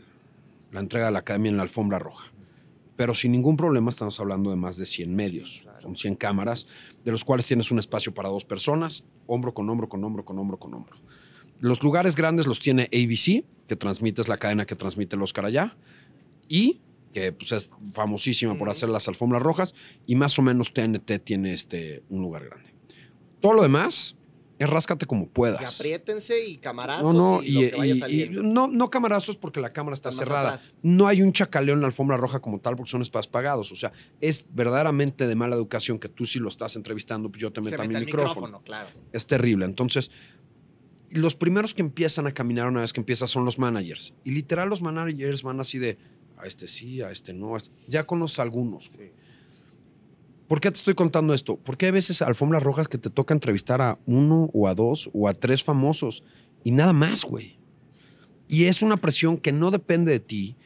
[0.71, 2.31] la entrega de la academia en la alfombra roja.
[2.99, 5.61] Pero sin ningún problema estamos hablando de más de 100 medios.
[5.63, 5.79] Claro.
[5.79, 6.67] Son 100 cámaras,
[7.05, 10.37] de los cuales tienes un espacio para dos personas, hombro con hombro, con hombro, con
[10.37, 10.97] hombro, con hombro.
[11.61, 15.45] Los lugares grandes los tiene ABC, que transmite, es la cadena que transmite el Oscar
[15.45, 15.77] allá,
[16.49, 16.81] y
[17.13, 21.53] que pues, es famosísima por hacer las alfombras rojas, y más o menos TNT tiene
[21.53, 22.73] este, un lugar grande.
[23.39, 24.17] Todo lo demás
[24.59, 25.79] es ráscate como Y puedas.
[25.79, 29.37] apriétense y camarazos No, no, y, lo y, que vaya y- y no, no camarazos
[29.37, 30.49] porque la cámara está cerrada.
[30.49, 30.75] atrás.
[30.83, 33.71] No hay un chacaleo en la alfombra roja como tal porque son espacios pagados.
[33.71, 33.91] O sea,
[34.21, 37.77] es verdaderamente de mala educación que tú si lo estás entrevistando, pues yo te meta
[37.87, 38.33] mi el micrófono.
[38.35, 38.89] micrófono, claro.
[39.13, 39.65] Es terrible.
[39.65, 40.11] Entonces,
[41.11, 44.13] los primeros que empiezan a caminar una vez que empiezas son los managers.
[44.23, 45.97] Y literal los managers van así de,
[46.37, 47.55] a este sí, a este no.
[47.55, 47.71] a este-".
[47.91, 48.91] Ya conoces algunos.
[50.49, 51.57] ¿Por qué te estoy contando esto?
[51.57, 55.27] Porque hay veces alfombras rojas que te toca entrevistar a uno o a dos o
[55.27, 56.23] a tres famosos
[56.63, 57.59] y nada más, güey.
[58.47, 60.57] Y es una presión que no depende de ti,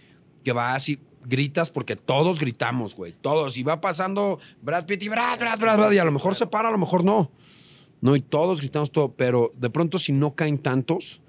[0.45, 3.11] que vas y gritas porque todos gritamos, güey.
[3.11, 3.57] Todos.
[3.57, 6.47] Y va pasando Brad Pitt y Brad, Brad, Brad, Brad, y a lo mejor se
[6.47, 7.29] para, a lo mejor no.
[7.99, 11.21] No, y todos gritamos todo, pero de pronto si no caen tantos,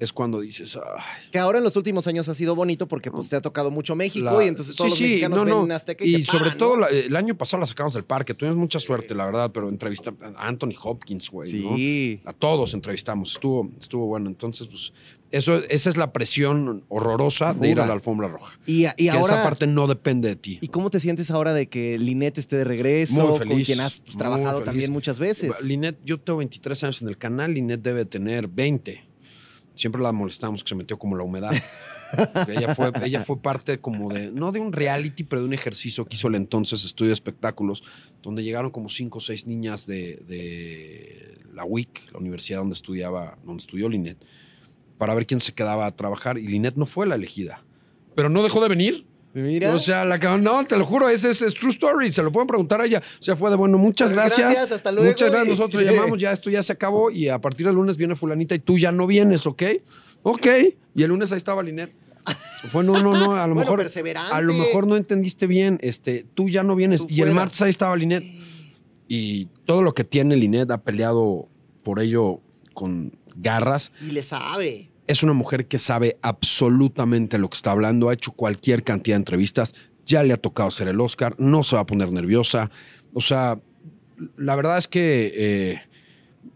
[0.00, 3.28] es cuando dices, ay, Que ahora en los últimos años ha sido bonito porque pues
[3.28, 5.68] te ha tocado mucho México La- y entonces sí, todos los sí, mexicanos no, ven
[5.68, 5.74] no.
[5.74, 6.80] Azteca y, Y se sobre paran, todo ¿no?
[6.82, 8.34] la- el año pasado la sacamos del parque.
[8.34, 11.50] Tuvimos mucha suerte, la verdad, pero entrevista a Anthony Hopkins, güey.
[11.50, 12.20] Sí.
[12.24, 13.34] A todos entrevistamos.
[13.34, 14.28] Estuvo, estuvo bueno.
[14.28, 14.92] Entonces, pues,
[15.30, 18.58] eso, esa es la presión horrorosa de ir a la alfombra roja.
[18.66, 19.34] Y, y que ahora...
[19.34, 20.58] esa parte no depende de ti.
[20.60, 23.20] ¿Y cómo te sientes ahora de que Linet esté de regreso?
[23.22, 24.64] Muy Con feliz, quien has pues, trabajado feliz.
[24.64, 25.62] también muchas veces.
[25.62, 29.04] Linet, yo tengo 23 años en el canal, Linet debe tener 20.
[29.74, 31.52] Siempre la molestamos que se metió como la humedad.
[32.48, 36.04] Ella fue, ella fue parte como de, no de un reality, pero de un ejercicio
[36.06, 37.84] que hizo el entonces estudio de espectáculos,
[38.20, 43.38] donde llegaron como cinco o seis niñas de, de la UIC, la universidad donde estudiaba,
[43.44, 44.18] donde estudió Linet,
[44.98, 46.36] para ver quién se quedaba a trabajar.
[46.36, 47.64] Y Linet no fue la elegida.
[48.16, 49.06] Pero no dejó de venir.
[49.32, 49.74] Mira.
[49.74, 52.48] O sea, la no, te lo juro, es, es, es true story, se lo pueden
[52.48, 52.98] preguntar a ella.
[52.98, 54.50] O sea, fue de bueno, muchas gracias.
[54.50, 55.08] Gracias, hasta luego.
[55.08, 58.16] Muchas gracias, nosotros llamamos, ya esto ya se acabó y a partir del lunes viene
[58.16, 59.62] fulanita y tú ya no vienes, ¿ok?
[60.22, 60.46] Ok.
[60.94, 61.92] Y el lunes ahí estaba Linet.
[62.70, 63.86] Fue, no, no, no, a lo Bueno, mejor.
[64.32, 67.04] A lo mejor no entendiste bien, este, tú ya no vienes.
[67.08, 68.24] Y el martes ahí estaba Linet.
[69.08, 71.48] Y todo lo que tiene Linet ha peleado
[71.82, 72.40] por ello
[72.74, 73.92] con garras.
[74.02, 74.89] Y le sabe.
[75.10, 79.20] Es una mujer que sabe absolutamente lo que está hablando, ha hecho cualquier cantidad de
[79.22, 79.74] entrevistas,
[80.06, 82.70] ya le ha tocado hacer el Oscar, no se va a poner nerviosa.
[83.12, 83.58] O sea,
[84.36, 85.82] la verdad es que eh,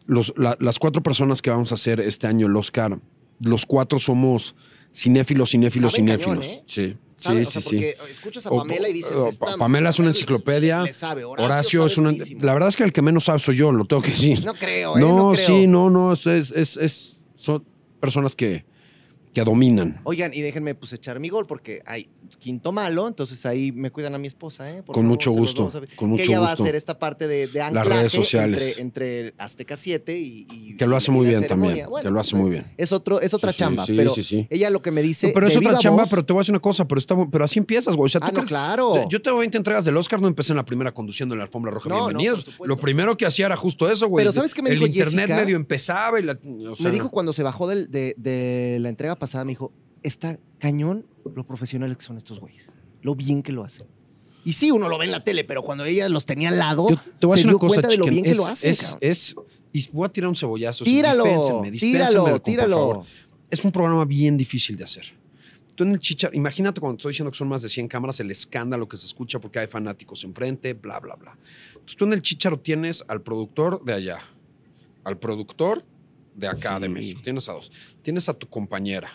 [0.07, 2.99] los- la- las cuatro personas que vamos a hacer este año el Oscar,
[3.41, 4.55] los cuatro somos
[4.95, 6.47] cinéfilos, cinéfilos, Saben cañón, cinéfilos.
[6.47, 6.63] ¿eh?
[6.67, 7.45] Sí, ¿Sabe?
[7.45, 9.17] sí, o sea, sí, escuchas a O- Pamela y dices.
[9.31, 10.83] esta Pamela es una enciclopedia.
[10.83, 11.25] Le sabe.
[11.25, 12.13] Horacio, Horacio, es una.
[12.41, 14.45] La verdad es que el que menos sabe soy yo, lo tengo que decir.
[14.45, 15.01] No creo, ¿eh?
[15.01, 15.45] No, No, creo.
[15.47, 16.13] sí, no, no.
[16.13, 17.65] Es, es, es- es- son
[18.05, 18.65] personas que,
[19.35, 20.01] que dominan.
[20.05, 24.15] Oigan, y déjenme pues echar mi gol porque hay quinto malo, entonces ahí me cuidan
[24.15, 24.83] a mi esposa, ¿eh?
[24.83, 27.47] Por Con favor, mucho gusto, con mucho que ella va a hacer esta parte de,
[27.47, 28.79] de anclaje redes sociales.
[28.79, 31.69] Entre, entre Azteca 7 y, y- Que lo hace muy bien ceremonia.
[31.69, 32.65] también, Bueno, que lo hace pues, muy bien.
[32.77, 34.47] Es, otro, es otra Sí, chamba, sí, pero sí, sí.
[34.51, 35.31] ella lo que me dice.
[35.35, 37.59] pero es otra chamba, pero te voy a decir una cosa, pero, está, pero así
[37.59, 38.07] empiezas, güey.
[38.07, 39.09] O sea, ¿tú Ah, no, crees- claro.
[39.09, 41.71] Yo tengo 20 entregas del Oscar, no empecé en la primera conduciendo en la alfombra
[41.73, 41.89] roja.
[41.89, 42.59] No, no, Bienvenidos.
[42.65, 44.23] Lo primero que hacía era justo eso, güey.
[44.23, 45.37] Pero ¿sabes qué me El dijo internet Jessica?
[45.37, 46.39] medio empezaba y la.
[46.43, 51.97] me dijo cuando se bajó de la entrega pasada, me dijo, está cañón lo profesionales
[51.97, 52.75] que son estos güeyes.
[53.03, 53.87] Lo bien que lo hacen.
[54.45, 56.89] Y sí, uno lo ve en la tele, pero cuando ella los tenía al lado,
[56.89, 58.71] Yo te voy se dio cosa, cuenta de lo chiquen, bien que es, lo hacen,
[58.71, 59.37] es, es-
[59.73, 60.85] y voy a tirar un cebollazo.
[60.85, 62.77] Tíralo, dispénsenme, dispénsenme, tíralo, por tíralo.
[62.77, 63.05] favor.
[63.51, 65.07] Es un programa bien difícil de hacer.
[65.75, 68.31] Tú en el Chicharo, imagínate cuando estoy diciendo que son más de 100 cámaras, el
[68.31, 71.37] escándalo que se escucha porque hay fanáticos enfrente, bla, bla, bla.
[71.73, 74.19] Entonces tú en el Chicharo tienes al productor de allá,
[75.03, 75.83] al productor
[76.35, 76.89] de acá, de.
[76.89, 77.21] México.
[77.23, 77.71] Tienes a dos.
[78.03, 79.11] Tienes a tu compañera.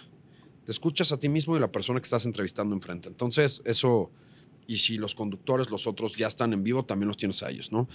[0.65, 3.09] Te escuchas a ti mismo y la persona que estás entrevistando enfrente.
[3.09, 4.11] Entonces, eso.
[4.67, 7.71] Y si los conductores, los otros ya están en vivo, también los tienes a ellos,
[7.71, 7.87] ¿no?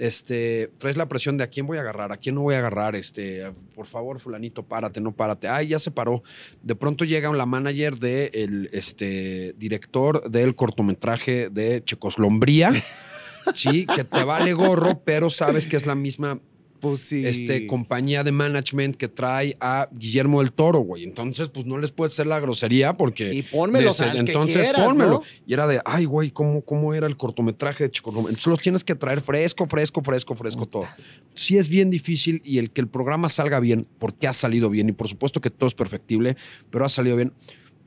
[0.00, 2.60] Este, traes la presión de a quién voy a agarrar, a quién no voy a
[2.60, 5.46] agarrar, este, por favor, fulanito, párate, no párate.
[5.46, 6.22] Ay, ya se paró.
[6.62, 12.72] De pronto llega la manager del este, director del cortometraje de Checoslombría,
[13.54, 16.40] sí, que te vale gorro, pero sabes que es la misma
[16.80, 17.26] Pues sí.
[17.26, 21.04] este, compañía de management que trae a Guillermo del Toro, güey.
[21.04, 23.32] Entonces, pues no les puedes hacer la grosería porque.
[23.34, 25.10] Y pónmelos les- al que Entonces, quieras, pónmelo.
[25.10, 25.22] ¿no?
[25.46, 28.82] Y era de, ay, güey, ¿cómo, ¿cómo era el cortometraje de Chico Entonces los tienes
[28.84, 30.86] que traer fresco, fresco, fresco, fresco, todo.
[31.34, 34.88] Sí es bien difícil y el que el programa salga bien, porque ha salido bien,
[34.88, 36.36] y por supuesto que todo es perfectible,
[36.70, 37.32] pero ha salido bien.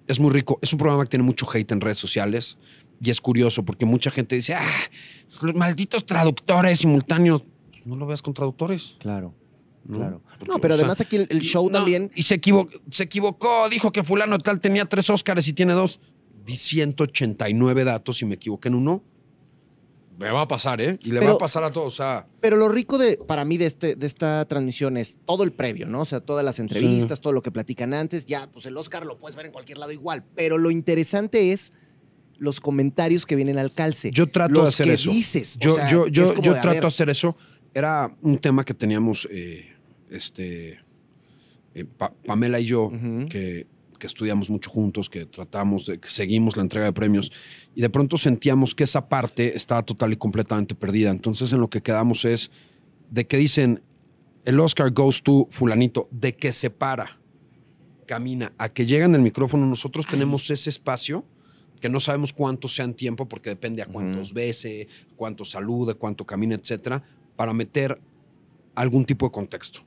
[0.07, 0.59] Es muy rico.
[0.61, 2.57] Es un programa que tiene mucho hate en redes sociales.
[3.01, 4.65] Y es curioso porque mucha gente dice, ah,
[5.41, 7.43] los malditos traductores simultáneos.
[7.85, 8.95] No lo veas con traductores.
[8.99, 9.33] Claro.
[9.85, 9.97] ¿no?
[9.97, 10.21] Claro.
[10.23, 12.09] Porque, No, pero o sea, además aquí el, el show no, también.
[12.15, 15.99] Y se, equivo- se equivocó, dijo que fulano tal tenía tres Óscares y tiene dos.
[16.45, 19.03] Di 189 datos y me equivoqué en uno.
[20.19, 20.97] Me va a pasar, ¿eh?
[21.03, 21.93] Y le Pero- va a pasar a todos.
[21.93, 25.43] O sea, Pero lo rico de, para mí de, este, de esta transmisión es todo
[25.43, 26.01] el previo, ¿no?
[26.01, 28.25] O sea, todas las entrevistas, todo lo que platican antes.
[28.25, 30.23] Ya, pues el Oscar lo puedes ver en cualquier lado igual.
[30.35, 31.73] Pero lo interesante es
[32.37, 34.11] los comentarios que vienen al calce.
[34.11, 35.09] yo trato los de hacer que eso.
[35.09, 35.57] dices.
[35.57, 37.35] o Yo, sea, yo, que yo, es como yo de, a trato de hacer eso.
[37.73, 39.65] Era un tema que teníamos, eh,
[40.09, 40.79] este,
[41.73, 42.91] eh, Pa- Pamela y yo,
[43.29, 43.65] que,
[43.97, 47.31] que estudiamos mucho juntos, que tratamos, de, que seguimos la entrega de premios,
[47.73, 51.09] y de pronto sentíamos que esa parte estaba total y completamente perdida.
[51.09, 52.51] Entonces en lo que quedamos es
[53.09, 53.81] de que dicen,
[54.45, 57.17] el Oscar goes to fulanito, de que se para,
[58.05, 61.23] camina, a que llega en el micrófono, nosotros tenemos ese espacio
[61.79, 66.25] que no sabemos cuánto sea en tiempo, porque depende a cuántos bese, cuánto salude, cuánto
[66.25, 67.03] camina, etcétera,
[67.35, 67.99] para meter
[68.75, 69.81] algún tipo de contexto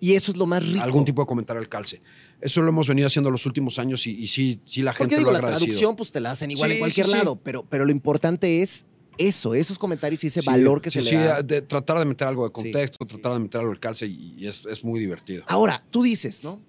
[0.00, 0.82] Y eso es lo más rico.
[0.82, 2.02] algún tipo de comentario al calce.
[2.40, 5.16] Eso lo hemos venido haciendo los últimos años y, y sí, sí la gente Porque
[5.18, 5.66] digo, lo ha la agradecido.
[5.68, 7.18] traducción pues te la hacen igual Sí, en cualquier sí, sí.
[7.18, 8.84] lado, pero, pero lo importante es
[9.18, 11.42] eso, esos comentarios y ese Sí, valor que sí, se sí, le da.
[11.42, 13.12] de tratar de meter algo de Sí, contexto, sí.
[13.14, 15.42] tratar de meter algo al calce y, y es, es muy divertido.
[15.48, 16.60] Ahora, tú dices, ¿no?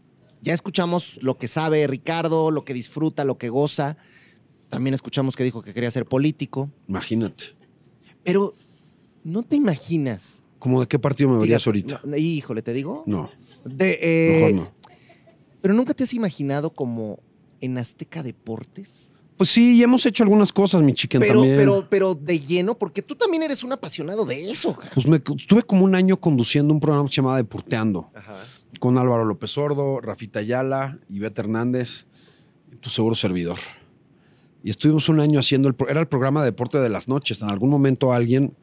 [0.42, 3.98] Ya escuchamos lo que sabe Ricardo, lo que disfruta, lo que goza.
[4.70, 6.72] También escuchamos que dijo que quería ser político.
[6.88, 7.56] Imagínate.
[8.24, 8.54] Pero
[9.28, 10.44] no te imaginas.
[10.60, 12.02] ¿Cómo de qué partido me verías ahorita?
[12.04, 13.04] no, híjole, te digo.
[13.06, 13.30] No,
[13.64, 14.72] De, eh, mejor no.
[15.62, 17.20] Pero nunca te has imaginado como
[17.62, 19.12] en Azteca Deportes.
[19.36, 21.58] Pues sí, hemos hecho algunas cosas, mi chiquen Pero, también.
[21.58, 24.76] pero, pero de lleno, porque tú también eres un apasionado de eso.
[24.76, 24.92] cara.
[24.96, 28.36] Pues me, estuve como un año conduciendo un programa que se llamaba Deporteando, Ajá.
[28.80, 32.06] con Álvaro López Sordo, Rafita Ayala, Ivette Hernández,
[32.80, 33.58] tu seguro servidor.
[34.64, 37.42] Y estuvimos un año haciendo, el, era el programa de deporte de las noches.
[37.42, 38.56] En algún momento alguien,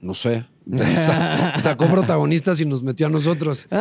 [0.00, 0.44] no sé,
[0.96, 3.66] sa- sacó protagonistas y nos metió a nosotros.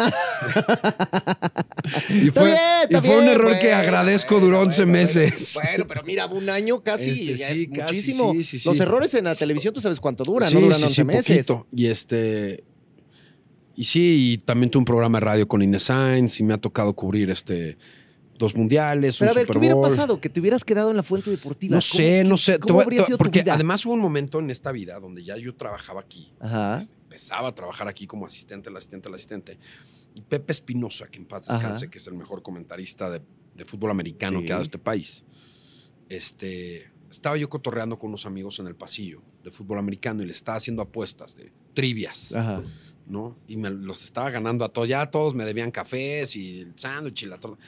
[2.10, 2.46] y fue,
[2.90, 4.92] bien, y un error que agradezco, bueno, duró bueno, 11 bueno.
[5.00, 5.60] meses.
[5.64, 8.32] Bueno, pero mira, un año casi, Este, ya sí, es casi, muchísimo.
[8.34, 8.70] sí, sí, sí.
[8.70, 11.48] Los errores en la televisión, tú sabes cuánto duran, no duran sí, 11 sí, meses.
[11.48, 11.68] poquito.
[11.76, 12.64] Y este.
[13.76, 16.58] Y sí, y también tuve un programa de radio con Inés Sainz y me ha
[16.58, 17.78] tocado cubrir este
[18.44, 19.88] dos mundiales, Pero a ver, ¿qué hubiera Bowl.
[19.90, 20.20] pasado?
[20.22, 21.76] Que te hubieras quedado en la fuente deportiva.
[21.76, 22.60] No ¿Cómo- sé, no sé.
[22.60, 23.54] ¿Cómo habría sido tu porque vida?
[23.56, 26.32] además hubo un momento en esta vida donde ya yo trabajaba aquí.
[26.40, 26.80] Ajá.
[27.04, 29.58] Empezaba a trabajar aquí como asistente, el asistente, el asistente.
[30.16, 31.92] Y Pepe Espinosa, que en paz descanse, Ajá.
[31.92, 33.22] que es el mejor comentarista de,
[33.56, 34.46] de fútbol americano Sí.
[34.46, 35.24] que ha dado este país.
[36.10, 40.32] Este, estaba yo cotorreando con unos amigos en el pasillo de fútbol americano y le
[40.32, 42.34] estaba haciendo apuestas de trivias.
[42.34, 42.62] Ajá.
[43.06, 43.36] ¿no?
[43.50, 44.88] Y me los estaba ganando a todos.
[44.88, 47.62] Ya todos me debían cafés y el sándwich y la torta.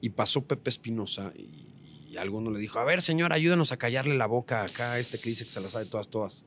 [0.00, 1.70] Y pasó Pepe Espinosa y,
[2.10, 5.18] y alguno le dijo, a ver, señor, ayúdanos a callarle la boca acá a este
[5.18, 6.44] que dice que se las sabe todas, todas.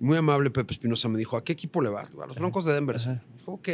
[0.00, 2.10] Muy amable Pepe Espinosa me dijo, ¿a qué equipo le vas?
[2.22, 2.96] A los Broncos de Denver.
[2.98, 3.68] Dijo, ok.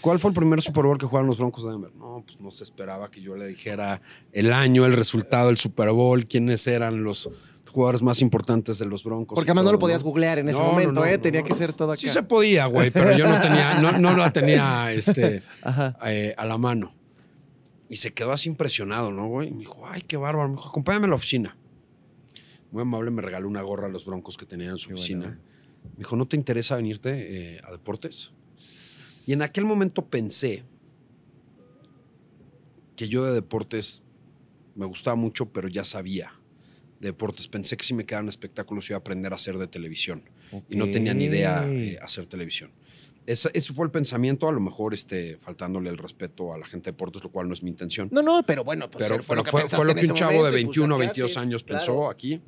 [0.00, 1.94] ¿Cuál fue el primer Super Bowl que jugaron los Broncos de Denver?
[1.94, 4.02] No, pues no se esperaba que yo le dijera
[4.32, 7.28] el año, el resultado del Super Bowl, quiénes eran los
[7.74, 9.34] jugadores más importantes de los Broncos.
[9.34, 11.16] Porque además no lo podías googlear en ese No, no, momento, no, ¿eh?
[11.16, 11.56] no, Tenía no, que no.
[11.56, 12.00] ser todo acá.
[12.00, 15.42] Sí se podía, güey, pero yo no tenía, no, no la tenía este,
[16.06, 16.94] eh, a la mano.
[17.88, 19.48] Y se quedó así impresionado, ¿no, güey?
[19.48, 20.48] Y me dijo, ay, qué bárbaro.
[20.48, 21.56] Me dijo, acompáñame a la oficina.
[22.70, 25.26] Muy amable, me regaló una gorra a los broncos que tenía en su Qué oficina.
[25.26, 25.40] bueno.
[25.92, 28.32] Me dijo, ¿no te interesa venirte eh, a deportes?
[29.26, 30.64] Y en aquel momento pensé
[32.96, 34.02] que yo de deportes
[34.76, 36.32] me gustaba mucho, pero ya sabía
[37.04, 37.48] de deportes.
[37.48, 40.22] Pensé que si me quedaban espectáculos iba a aprender a hacer de televisión
[40.68, 42.72] y no tenía ni idea eh, hacer televisión.
[43.26, 46.86] Ese, ese fue el pensamiento, a lo mejor este, faltándole el respeto a la gente
[46.86, 48.08] de deportes, lo cual no es mi intención.
[48.12, 50.32] No, no, pero bueno, pues pero, fue, pero lo que fue, lo que un chavo
[50.32, 51.42] de momento y, pues, 21 o ¿qué 22 haces?
[51.42, 51.78] años Claro.
[51.78, 52.42] pensó aquí.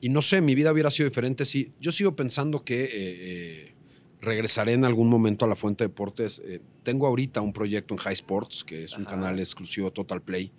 [0.00, 1.72] Y no sé, mi vida hubiera sido diferente si.
[1.80, 3.74] Yo sigo pensando que eh, eh,
[4.20, 6.40] regresaré en algún momento a la Fuente de Deportes.
[6.44, 10.50] Eh, tengo ahorita un proyecto en High Sports, que es un canal exclusivo Total Play,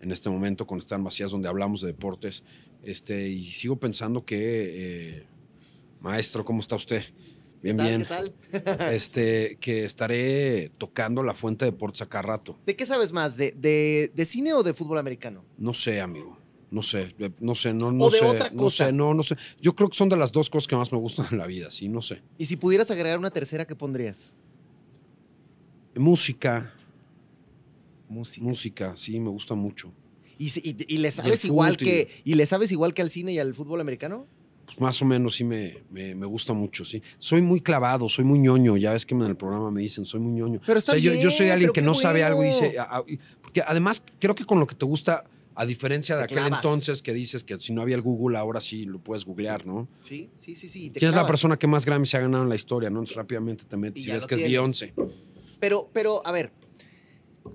[0.00, 2.44] en este momento con Stan Macías, donde hablamos de deportes.
[2.82, 4.36] Este, y sigo pensando que.
[5.18, 5.26] eh,
[6.00, 7.02] maestro, ¿cómo está usted?
[7.62, 8.34] Bien, ¿Qué tal?
[8.50, 8.52] bien.
[8.52, 8.92] ¿Qué tal?
[8.94, 12.58] Este, que estaré tocando la Fuente de Deportes acá rato.
[12.66, 13.38] ¿De qué sabes más?
[13.38, 15.44] ¿De, de, de cine o de fútbol americano?
[15.56, 16.38] No sé, amigo.
[16.70, 18.26] No sé, eh, no sé, no, no O de sé.
[18.26, 18.86] otra No cosa.
[18.86, 19.36] sé, no, no sé.
[19.60, 21.70] Yo creo que son de las dos cosas que más me gustan en la vida,
[21.70, 22.20] sí, no sé.
[22.36, 24.34] Y si pudieras agregar una tercera, ¿qué pondrías?
[25.94, 26.74] Música,
[28.08, 28.44] Música.
[28.44, 29.92] música, sí, me gusta mucho.
[30.38, 33.32] ¿Y, si- y- y le sabes igual que y le sabes igual que al cine
[33.32, 34.26] y al fútbol americano?
[34.66, 37.02] Pues más o menos sí me, me, me gusta mucho, sí.
[37.18, 38.76] Soy muy clavado, soy muy ñoño.
[38.78, 40.58] Ya ves que en el programa me dicen, soy muy ñoño.
[40.64, 42.74] Pero está O sea, yo, yo soy bien, alguien que no sabe algo y dice.
[43.42, 46.58] Porque además, creo que con lo que te gusta, a diferencia de Te aquel clavas.
[46.64, 49.86] entonces que dices que si no había el Google, ahora sí lo puedes googlear, ¿no?
[50.00, 50.90] Sí, sí, sí, sí.
[50.90, 52.88] te ¿Quién es la persona que más Grammy se ha ganado en la historia?
[52.90, 52.98] ¿no?
[53.00, 54.50] Entonces, rápidamente te metes Y ves que es tienes.
[54.50, 54.94] Beyoncé.
[55.60, 56.52] Pero, pero, a ver,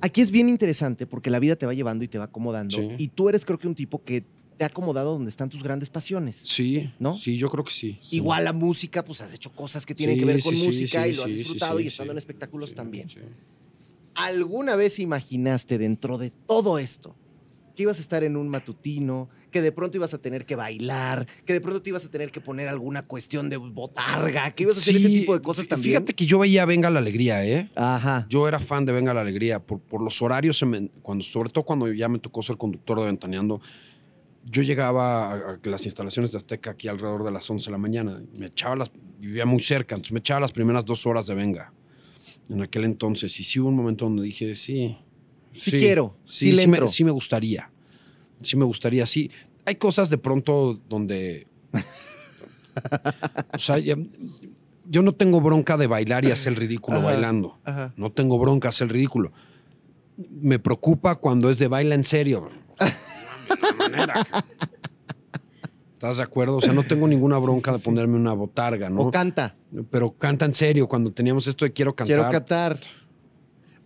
[0.02, 2.78] aquí es bien interesante porque la vida te va llevando y te va acomodando.
[2.78, 2.90] Sí.
[2.98, 4.24] Y tú eres, creo que, un tipo que
[4.58, 6.36] te ha acomodado donde están tus grandes pasiones.
[6.36, 7.16] Sí, ¿No?
[7.16, 8.00] Sí, yo creo que sí.
[8.04, 8.18] sí.
[8.18, 11.08] Igual la música, pues has hecho cosas que tienen Sí, que ver con sí, música
[11.08, 13.08] y lo has disfrutado y estando en espectáculos también.
[13.08, 13.20] sí.
[14.16, 17.16] ¿Alguna vez imaginaste dentro de todo esto
[17.80, 21.26] que ibas a estar en un matutino, que de pronto ibas a tener que bailar,
[21.46, 24.76] que de pronto te ibas a tener que poner alguna cuestión de botarga, que ibas
[24.76, 25.94] a hacer ese tipo de cosas también?
[25.94, 27.72] Fíjate que yo veía Venga la Alegría, ¿eh?
[27.76, 28.26] Ajá.
[28.28, 29.60] Yo era fan de Venga la Alegría.
[29.62, 30.62] Por, por los horarios,
[31.02, 33.62] cuando, sobre todo cuando ya me tocó ser conductor de Ventaneando,
[34.44, 37.78] yo llegaba a, a las instalaciones de Azteca aquí alrededor de las 11 de la
[37.78, 38.22] mañana.
[38.38, 41.72] Me echaba las, vivía muy cerca, entonces me echaba las primeras dos horas de Venga
[42.50, 43.40] en aquel entonces.
[43.40, 44.98] Y sí hubo un momento donde dije, sí.
[45.54, 46.88] Sí quiero, sí le me, entro.
[46.88, 47.72] sí me gustaría.
[48.42, 49.30] Sí me gustaría, sí.
[49.66, 51.48] Hay cosas de pronto donde...
[53.54, 53.98] o sea, ya-
[54.86, 57.06] yo no tengo bronca de bailar y hacer el ridículo Ajá.
[57.08, 57.60] bailando.
[57.64, 57.94] Ajá.
[57.96, 59.32] No tengo bronca hacer el ridículo.
[60.30, 62.50] Me preocupa cuando es de baila en serio.
[65.94, 66.58] ¿Estás de acuerdo?
[66.58, 69.02] O sea, no tengo ninguna bronca de ponerme una botarga, ¿no?
[69.02, 69.56] O canta.
[69.92, 70.88] Pero canta en serio.
[70.88, 72.16] Cuando teníamos esto de quiero cantar.
[72.18, 72.80] Quiero cantar.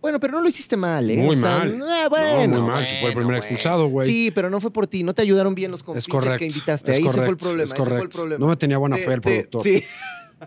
[0.04, 1.16] Bueno, pero no lo hiciste mal, ¿eh?
[1.16, 1.82] Muy O sea, mal.
[1.88, 2.84] ah, bueno, No, muy mal.
[2.84, 3.36] Si fue el bueno, primer bueno.
[3.38, 4.06] expulsado, güey.
[4.06, 5.02] Sí, pero no fue por ti.
[5.02, 6.20] No te ayudaron bien los correcto.
[6.36, 6.90] que invitaste.
[6.90, 7.62] es Ahí ese fue el problema.
[7.64, 8.38] es ese fue el problema.
[8.38, 9.62] No me tenía buena Te- fe el te- productor.
[9.62, 9.82] sí.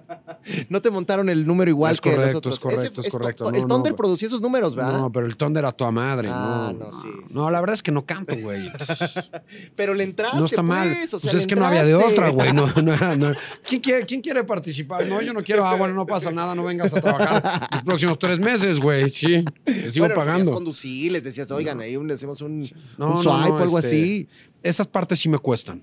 [0.70, 2.56] no te montaron el número igual Es que correcto, los otros.
[2.56, 3.44] es correcto, Ese- es correcto.
[3.46, 4.98] to- No, el no, Thunder pero- producía esos números, ¿verdad?
[5.00, 6.30] No, pero el Thunder a toda madre.
[6.32, 8.70] Ah, no, no, sí, sí, no, la verdad es que no canto, güey.
[9.76, 10.88] pero le entraste, No está mal.
[10.90, 12.54] pues, o sea, Pues es que no había de otra, güey.
[12.54, 13.34] No, no no.
[13.68, 15.06] ¿Quién, quiere, quién quiere participar?
[15.08, 15.66] No, yo no quiero.
[15.68, 19.10] Ah, bueno, no pasa nada, no vengas a trabajar los próximos tres meses, güey.
[19.10, 20.54] Sí, te sigo bueno, pagando.
[20.54, 22.62] conducir, les decías, oigan, ahí un- le hacemos un,
[22.98, 24.28] No, un no, swipe no, o algo este, así.
[24.64, 25.82] Esas partes sí me cuestan.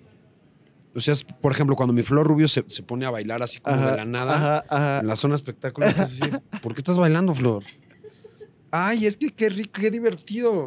[0.96, 3.59] O sea, es, por ejemplo, cuando mi Flor Rubio se, se pone a bailar así
[3.61, 5.00] como de la nada Ajá, ajá.
[5.00, 6.20] en la zona espectáculo, sí,
[6.62, 7.64] ¿por qué estás bailando, Flor?
[8.70, 10.66] Ay, es que qué rico, qué divertido.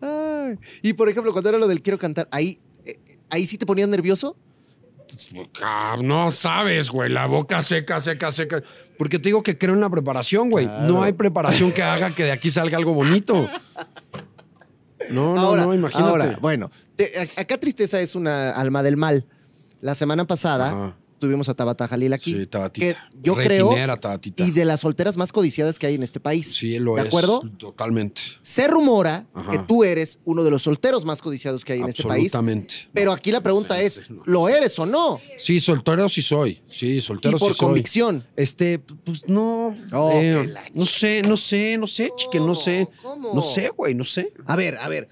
[0.00, 0.58] Ay.
[0.82, 2.98] Y por ejemplo, cuando era lo del quiero cantar, ahí, eh,
[3.30, 4.36] ahí sí te ponías nervioso.
[5.62, 8.62] Ah, No sabes, güey, la boca seca, seca, seca.
[8.96, 10.64] Porque te digo que creo en la preparación, güey.
[10.66, 13.46] No hay preparación que haga que de aquí salga algo bonito.
[15.10, 16.08] No, no, ahora, no, imagínate.
[16.08, 19.26] ahora, bueno, te- acá Tristeza es una alma del mal.
[19.82, 20.96] La semana pasada Ajá.
[21.18, 22.32] tuvimos a Tabata Jalil aquí.
[22.32, 22.86] Sí, Tabatita.
[22.86, 24.44] que yo creo Retinera, Tabatita.
[24.44, 26.54] y de las solteras más codiciadas que hay en este país.
[26.54, 27.06] Sí, lo ¿De es.
[27.08, 27.40] acuerdo?
[27.58, 28.20] Totalmente.
[28.42, 29.50] Se rumora Ajá.
[29.50, 32.26] que tú eres uno de los solteros más codiciados que hay en este país.
[32.32, 32.74] Absolutamente.
[32.92, 34.02] Pero aquí la pregunta es.
[34.24, 35.20] ¿lo eres o no?
[35.36, 36.62] Sí, soltero sí soy.
[36.70, 37.66] Sí, Y soltero por sí soy.
[37.66, 38.24] convicción.
[38.36, 39.76] Este, pues no.
[39.92, 42.88] Oh, eh, no sé, no sé, no sé, chique, no sé.
[43.02, 43.34] ¿Cómo?
[43.34, 44.32] No sé, güey, no sé.
[44.46, 45.08] A ver, a ver.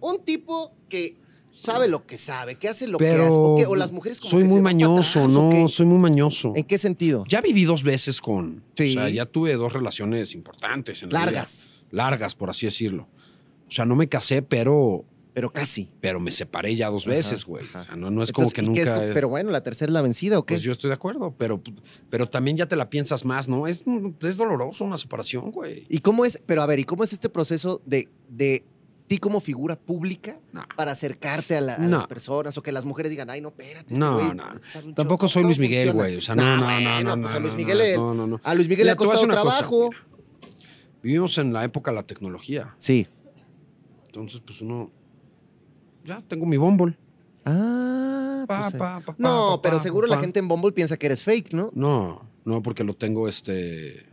[0.00, 1.19] Un tipo que
[1.60, 3.28] sabe lo que sabe, que hace lo que hace.
[3.30, 5.86] O, que- o las mujeres como soy que muy se mañoso, atrás, ¿o no, soy
[5.86, 6.52] muy mañoso.
[6.56, 7.24] ¿En qué sentido?
[7.28, 8.62] Ya viví dos veces con.
[8.76, 8.90] Sí.
[8.96, 11.68] O sea, ya tuve dos relaciones importantes en la Largas.
[11.90, 12.02] vida.
[12.04, 13.08] Largas, por así decirlo.
[13.68, 15.90] O sea, no me casé, pero, Pero casi.
[16.00, 17.64] pero me separé ya dos Ajá, veces, güey.
[17.74, 19.04] O sea, no, no es como que ¿y qué nunca.
[19.06, 19.14] es?
[19.14, 20.54] Pero bueno, la tercera es la vencida, ¿o qué?
[20.54, 21.60] Pues yo estoy de acuerdo, pero,
[22.10, 23.66] pero también ya te la piensas más, ¿no?
[23.68, 23.82] Es,
[24.22, 25.86] es doloroso una separación, güey.
[25.88, 26.40] ¿Y cómo es?
[26.46, 28.64] Pero a ver, ¿y cómo es este proceso de, de
[29.10, 30.62] ti como figura pública No.
[30.76, 31.98] para acercarte a, la- a No.
[31.98, 33.88] las personas o que las mujeres digan, ay, no, espérate.
[33.88, 34.44] este No, güey no.
[34.94, 35.28] Tampoco chorro"?
[35.28, 36.16] soy ¿Cómo Luis Miguel, güey.
[36.16, 38.86] O sea, no, no, no, no, pues no, a Luis no, Miguel, a Luis Miguel
[38.86, 39.90] le ha costado cosa, trabajo.
[41.02, 42.76] Vivimos en la época de la tecnología.
[42.78, 43.08] Sí.
[44.06, 44.92] Entonces, pues uno.
[46.04, 46.96] Ya tengo mi Bumble.
[47.44, 48.44] Ah.
[48.46, 48.78] Pa, pues, eh.
[48.78, 51.70] pa, pa, No, pero seguro la gente en Bumble piensa que eres fake, ¿no?
[51.74, 54.06] No, no, porque lo tengo este.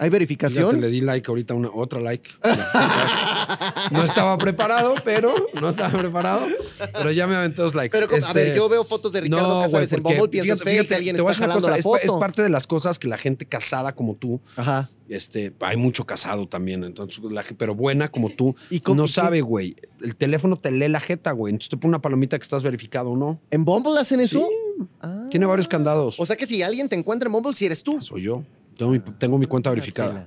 [0.00, 0.80] ¿Hay Fíjate, verificación?
[0.80, 2.30] le di like ahorita, una, otra like.
[3.90, 6.46] No estaba preparado, pero no estaba preparado.
[6.92, 7.98] Pero ya me aventé dos likes.
[7.98, 10.70] Pero, a Este, ver, yo veo fotos de Ricardo no, Casares en Bumble, piensas fíjate,
[10.70, 11.98] fake, fíjate, alguien te está jalando cosa, la foto.
[12.02, 14.88] Es, parte de las cosas que la gente casada como tú, Ajá.
[15.08, 19.40] este, hay mucho casado también, entonces, la pero buena como tú, ¿Y cómo- no sabe,
[19.40, 19.76] güey.
[20.00, 21.52] El teléfono te lee la jeta, güey.
[21.52, 23.40] Entonces te pone una palomita que estás verificado o no.
[23.50, 24.38] ¿En Bumble hacen eso?
[24.48, 24.86] Sí.
[25.02, 25.26] Ah.
[25.30, 26.18] Tiene varios candados.
[26.18, 28.00] O sea que si alguien te encuentra en Bumble, si eres tú.
[28.00, 28.42] Soy yo.
[28.80, 30.26] Tengo mi, tengo mi cuenta verificada.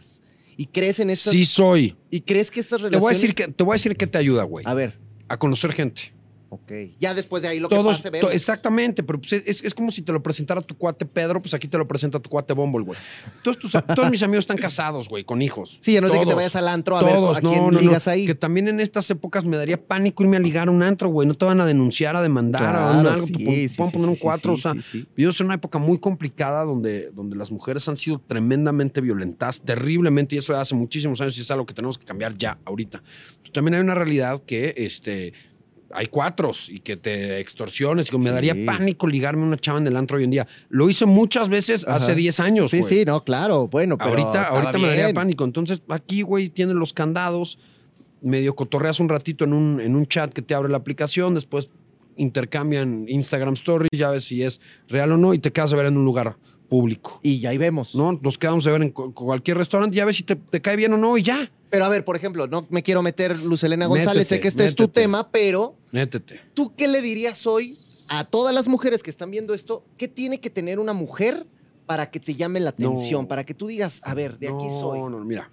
[0.58, 1.34] ¿Y crees en estas?
[1.34, 1.96] Sí soy.
[2.12, 3.02] ¿Y crees que estas Te relaciones?
[3.02, 4.64] voy a decir que te voy a decir que te ayuda, güey.
[4.68, 6.13] A ver, A conocer gente.
[6.54, 6.72] Ok.
[7.00, 8.34] Ya después de ahí lo que Todos, pase, to- vemos.
[8.34, 11.68] exactamente, pero pues es, es como si te lo presentara tu cuate Pedro, pues aquí
[11.68, 12.98] te lo presenta tu cuate Bumble, güey.
[13.44, 15.80] Todos, tus- todos mis amigos están casados, güey, con hijos.
[15.82, 17.80] Sí, a no ser que te vayas al antro a ver a quién no, no.
[17.80, 18.26] ligas ahí.
[18.26, 21.28] Que también en estas épocas me daría pánico irme a ligar a un antro, güey.
[21.28, 23.26] No te van a denunciar, a demandar, a un algo.
[23.26, 24.54] sí, te pon- sí, pueden sí, poner un cuatro.
[24.54, 24.74] o sea,
[25.16, 30.36] vivimos en una época muy complicada donde, donde las mujeres han sido tremendamente violentadas, terriblemente,
[30.36, 33.02] y eso hace muchísimos años y es algo que tenemos que cambiar ya, ahorita.
[33.40, 35.34] Pues también hay una realidad que este,
[35.94, 38.12] hay cuatros y que te extorsiones.
[38.14, 38.30] Me Sí.
[38.30, 40.48] daría pánico ligarme a una chava en el antro hoy en día.
[40.70, 41.96] Lo hice muchas veces Ajá.
[41.98, 42.72] hace 10 años.
[42.72, 43.00] Sí, güey.
[43.00, 43.68] sí, no, claro.
[43.68, 45.44] Bueno, pero Ahorita, me daría pánico.
[45.44, 47.60] Entonces, aquí, güey, tienen los candados.
[48.22, 51.36] Medio cotorreas un ratito en un, en un chat que te abre la aplicación.
[51.36, 51.70] Después
[52.16, 53.90] intercambian Instagram Stories.
[53.94, 55.34] Ya ves si es real o no.
[55.34, 56.38] Y te quedas a ver en un lugar
[56.70, 57.20] público.
[57.24, 57.96] Y ya ahí vemos.
[57.96, 58.14] ¿No?
[58.22, 59.96] Nos quedamos a ver en cu- cualquier restaurante.
[59.96, 61.18] Ya ves si te, te cae bien o no.
[61.18, 61.52] Y ya.
[61.70, 64.66] Pero a ver, por ejemplo, no me quiero meter Lucelena González, Métete, sé que este
[64.66, 66.40] es tu tema, pero Métete.
[66.54, 67.78] ¿tú qué le dirías hoy
[68.10, 69.84] a todas las mujeres que están viendo esto?
[69.98, 71.48] ¿Qué tiene que tener una mujer
[71.88, 73.24] para que te llame la atención?
[73.24, 73.28] No.
[73.28, 75.00] Para que tú digas, a ver, de aquí no, soy.
[75.00, 75.50] No, mira.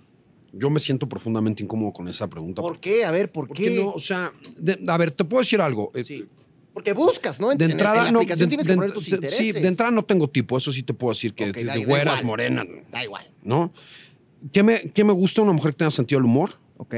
[0.53, 2.61] Yo me siento profundamente incómodo con esa pregunta.
[2.61, 3.05] ¿Por qué?
[3.05, 3.65] A ver, ¿por ¿Por qué?
[3.77, 3.93] qué no?
[3.93, 5.91] O sea, de- a ver, te puedo decir algo.
[5.95, 6.27] Eh, Sí.
[6.73, 7.51] Porque buscas, ¿no?
[7.53, 8.21] En- De en- entrada, en la no.
[8.21, 9.39] de- tienes de- que poner tus de- intereses.
[9.39, 11.85] Sí, de entrada no tengo tipo, eso sí te puedo decir que de, da- de
[11.85, 12.25] güeras, igual.
[12.27, 13.73] morenas, Da igual, ¿no?
[14.53, 16.59] ¿Qué me, qué me gusta una mujer que tenga sentido del humor?
[16.79, 16.95] ¿ok?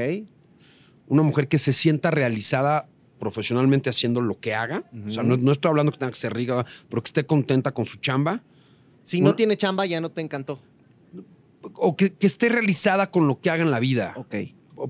[1.07, 2.87] Una mujer que se sienta realizada
[3.19, 4.83] profesionalmente haciendo lo que haga.
[5.05, 7.73] O sea, no, no estoy hablando que tenga que ser rica, pero que esté contenta
[7.73, 8.41] con su chamba.
[9.03, 10.59] Si no tiene chamba, ya no te encantó.
[11.75, 14.13] O que, que esté realizada con lo que haga en la vida.
[14.17, 14.35] Ok.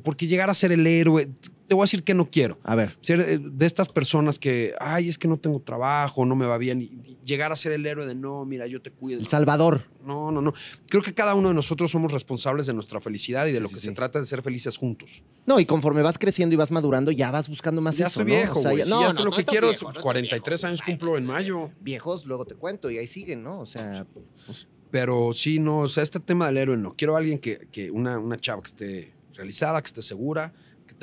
[0.03, 1.29] Porque llegar a ser el héroe.
[1.73, 2.59] Te voy a decir que no quiero.
[2.63, 2.95] A ver.
[3.01, 6.59] Ser eh, de estas personas que, ay, es que no tengo trabajo, no me va
[6.59, 6.81] bien.
[6.83, 9.19] Y llegar a ser el héroe de, no, mira, yo te cuido.
[9.19, 9.87] El Salvador.
[10.05, 10.53] No, no, no.
[10.87, 13.69] Creo que cada uno de nosotros somos responsables de nuestra felicidad y de Sí, lo
[13.69, 13.87] que sí.
[13.87, 15.23] se trata de ser felices juntos.
[15.47, 18.31] No, y conforme vas creciendo y vas madurando, ya vas buscando más ya eso, estoy
[18.33, 18.37] ¿no?
[18.37, 19.89] viejo, O sea, ya- Si no, ya no, estoy lo no que quiero, viejo, no
[19.89, 20.67] estás 43 viejo.
[20.69, 21.71] años cumplo en mayo.
[21.81, 23.61] Viejos, luego te cuento, y ahí siguen, ¿no?
[23.61, 24.05] O sea,
[24.45, 26.93] pues, Pero sí, no, o sea, este tema del héroe no.
[26.93, 30.53] Quiero a alguien que, que una, una chava que esté realizada, que esté segura,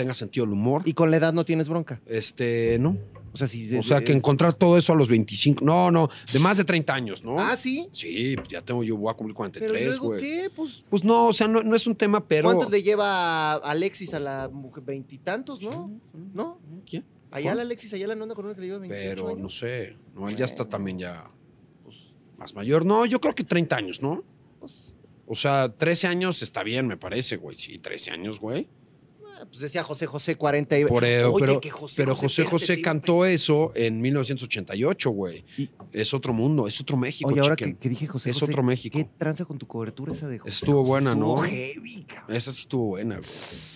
[0.00, 0.82] tenga sentido del humor.
[0.86, 2.00] y con la edad no tienes bronca.
[2.06, 2.96] Este, no.
[3.32, 5.64] O sea, si O sea, que encontrar todo eso a los 25.
[5.64, 7.38] No, no, de más de 30 años, ¿no?
[7.38, 7.88] Ah, sí.
[7.92, 10.20] Sí, pues ya tengo, yo voy a cumplir Pero 43, luego güey.
[10.20, 10.84] qué, pues.
[10.88, 12.48] Pues no, o sea, no, no es un tema, pero.
[12.48, 14.82] ¿Cuánto le lleva Alexis a la mujer?
[14.82, 16.00] Veintitantos, ¿no?
[16.32, 16.58] ¿No?
[16.88, 17.04] ¿Quién?
[17.30, 19.40] Allá la Alexis, allá la no con una que le lleva 28 Pero años.
[19.40, 19.96] no sé.
[20.14, 21.30] No, él ya está también ya
[21.84, 22.84] pues, más mayor.
[22.84, 24.24] No, yo creo que 30 años, ¿no?
[24.58, 24.96] Pues,
[25.26, 27.56] O sea, 13 años está bien, me parece, güey.
[27.56, 28.66] Sí, 13 años, güey.
[29.46, 30.84] Pues decía José José 40 y...
[30.86, 35.10] Por, eh, Oye, pero que José pero José espérate, José te- cantó eso en 1988,
[35.10, 35.44] güey.
[35.92, 38.62] Es otro mundo, es otro México, Oye, ahora que, que dije José Es José, otro
[38.62, 38.96] México.
[38.98, 40.50] ¿Qué tranza con tu cobertura esa de José?
[40.50, 40.88] Estuvo José?
[40.88, 41.42] buena, Estuvo ¿no?
[41.42, 42.36] heavy, cabrón.
[42.36, 43.28] Esa sí estuvo buena, güey.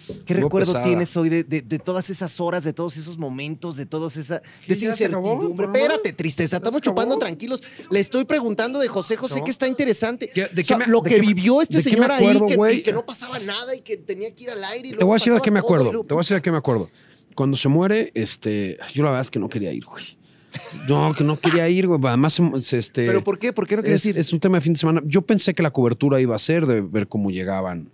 [0.07, 0.85] ¿Qué Estuvo recuerdo pesada.
[0.87, 4.41] tienes hoy de, de- de todas esas horas, de todos esos momentos, de todos esa,
[4.41, 5.65] ¿Qué, de esa incertidumbre?
[5.67, 7.63] Espérate, tristeza, ¿Ya estamos chupando tranquilos.
[7.91, 9.45] Le estoy preguntando de José José No.
[9.45, 10.29] que está interesante.
[10.29, 12.77] ¿Qué- de O sea, qué me- lo que vivió este señor acuerdo, ahí, que, güey?
[12.79, 14.89] y que no pasaba nada y que tenía que ir al aire.
[14.91, 15.91] Y Te voy a decir de qué me acuerdo.
[16.05, 16.91] Te voy a decir de qué me acuerdo.
[17.35, 20.05] Cuando se muere, este, yo la verdad es que no quería ir, güey.
[20.89, 22.01] No, que no quería ir, güey.
[22.05, 22.41] Además,
[22.73, 23.07] este.
[23.07, 23.53] ¿Pero por qué?
[23.53, 24.19] ¿Por qué no quieres es, ir?
[24.19, 25.03] es un tema de fin de semana.
[25.05, 27.91] Yo pensé que la cobertura iba a ser de ver cómo llegaban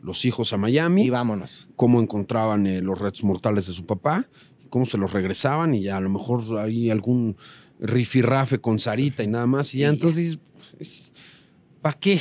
[0.00, 1.66] los hijos a Miami, Y vámonos.
[1.76, 4.28] cómo encontraban eh, los restos mortales de su papá,
[4.68, 7.36] cómo se los regresaban y ya a lo mejor hay algún
[7.80, 9.74] rifirrafe con Sarita y nada más.
[9.74, 10.38] Y ya entonces,
[11.80, 12.20] ¿para qué?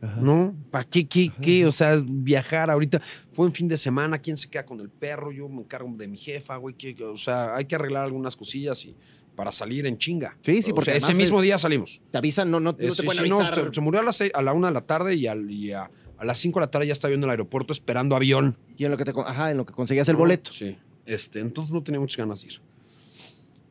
[0.00, 0.54] ¿No?
[0.70, 1.66] ¿Para qué, qué, qué?
[1.66, 3.00] O sea, viajar ahorita.
[3.32, 5.30] Fue en fin de semana, ¿quién se queda con el perro?
[5.30, 6.74] Yo me encargo de mi jefa, güey.
[6.74, 8.96] que- o sea, hay que arreglar algunas cosillas y
[9.36, 10.36] para salir en chinga.
[10.42, 12.00] Sí, sí, O porque sea, ese mismo es- día salimos.
[12.10, 14.16] Te avisan, no, no, no Eh, te pueden sí, no, se, se murió a, las
[14.16, 16.66] seis- a la una de la tarde y, al- y a, a las cinco de
[16.66, 18.56] la tarde ya estaba yo en el aeropuerto esperando avión.
[18.78, 20.20] Y en lo que te, ajá, en lo que conseguías el ¿no?
[20.20, 20.50] boleto.
[20.52, 20.78] Sí.
[21.04, 22.60] Este, entonces no tenía muchas ganas de ir.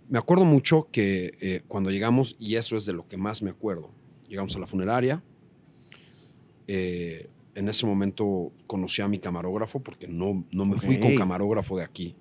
[0.09, 3.49] Me acuerdo mucho que eh, cuando llegamos, y eso es de lo que más me
[3.51, 3.91] acuerdo,
[4.27, 5.23] llegamos a la funeraria.
[6.71, 11.75] Eh, en ese momento conocí a mi camarógrafo porque no, no me fui con camarógrafo
[11.75, 12.15] de aquí.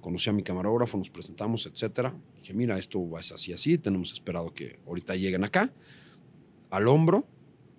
[0.00, 2.12] Conocí a mi camarógrafo, nos presentamos, etcétera.
[2.40, 3.78] Dije, mira, esto va así, así.
[3.78, 5.72] Tenemos esperado que ahorita lleguen acá.
[6.70, 7.24] Al hombro,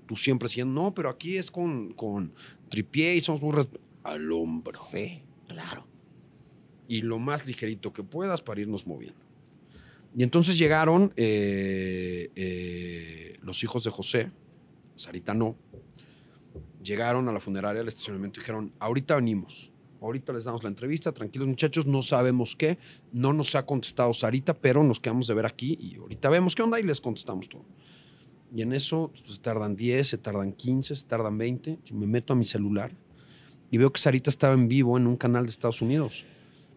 [0.05, 2.33] tú siempre diciendo, no, pero aquí es con, con
[2.69, 3.51] tripié y somos muy...
[3.51, 3.67] res-".
[4.03, 4.79] Al hombro.
[4.81, 5.85] Sí, claro.
[6.87, 9.19] Y lo más ligerito que puedas para irnos moviendo.
[10.15, 14.31] Y entonces llegaron eh, eh, los hijos de José,
[15.03, 15.55] Sarita no,
[16.81, 21.11] llegaron a la funeraria, al estacionamiento y dijeron, ahorita venimos, ahorita les damos la entrevista,
[21.11, 22.77] tranquilos muchachos, no sabemos qué,
[23.11, 26.63] no nos ha contestado Sarita, pero nos quedamos de ver aquí y ahorita vemos qué
[26.63, 27.65] onda y les contestamos todo.
[28.55, 32.07] Y en eso pues, se tardan 10, se tardan 15, se tardan 20, y me
[32.07, 32.95] meto a mi celular
[33.71, 36.23] y veo que Sarita estaba en vivo en un canal de Estados Unidos,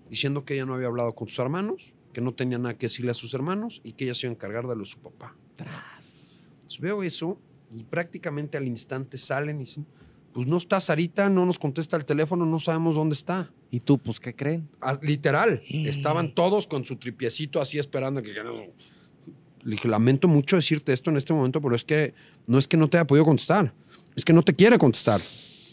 [0.08, 3.10] diciendo que ella no había hablado con sus hermanos, que no tenía nada que decirle
[3.10, 5.36] a sus hermanos y que ella se iba a encargar de lo de su papá.
[5.54, 6.50] Tras.
[6.54, 7.38] Entonces veo eso
[7.74, 9.86] y prácticamente al instante salen y dicen,
[10.32, 13.50] pues no está Sarita, no nos contesta el teléfono, no sabemos dónde está.
[13.70, 14.68] ¿Y tú, pues, qué creen?
[14.80, 18.32] Ah, literal, estaban todos con su tripiecito así esperando que...
[18.34, 22.14] Le dije, lamento mucho decirte esto en este momento, pero es que
[22.46, 23.72] no es que no te haya podido contestar,
[24.14, 25.20] es que no te quiere contestar.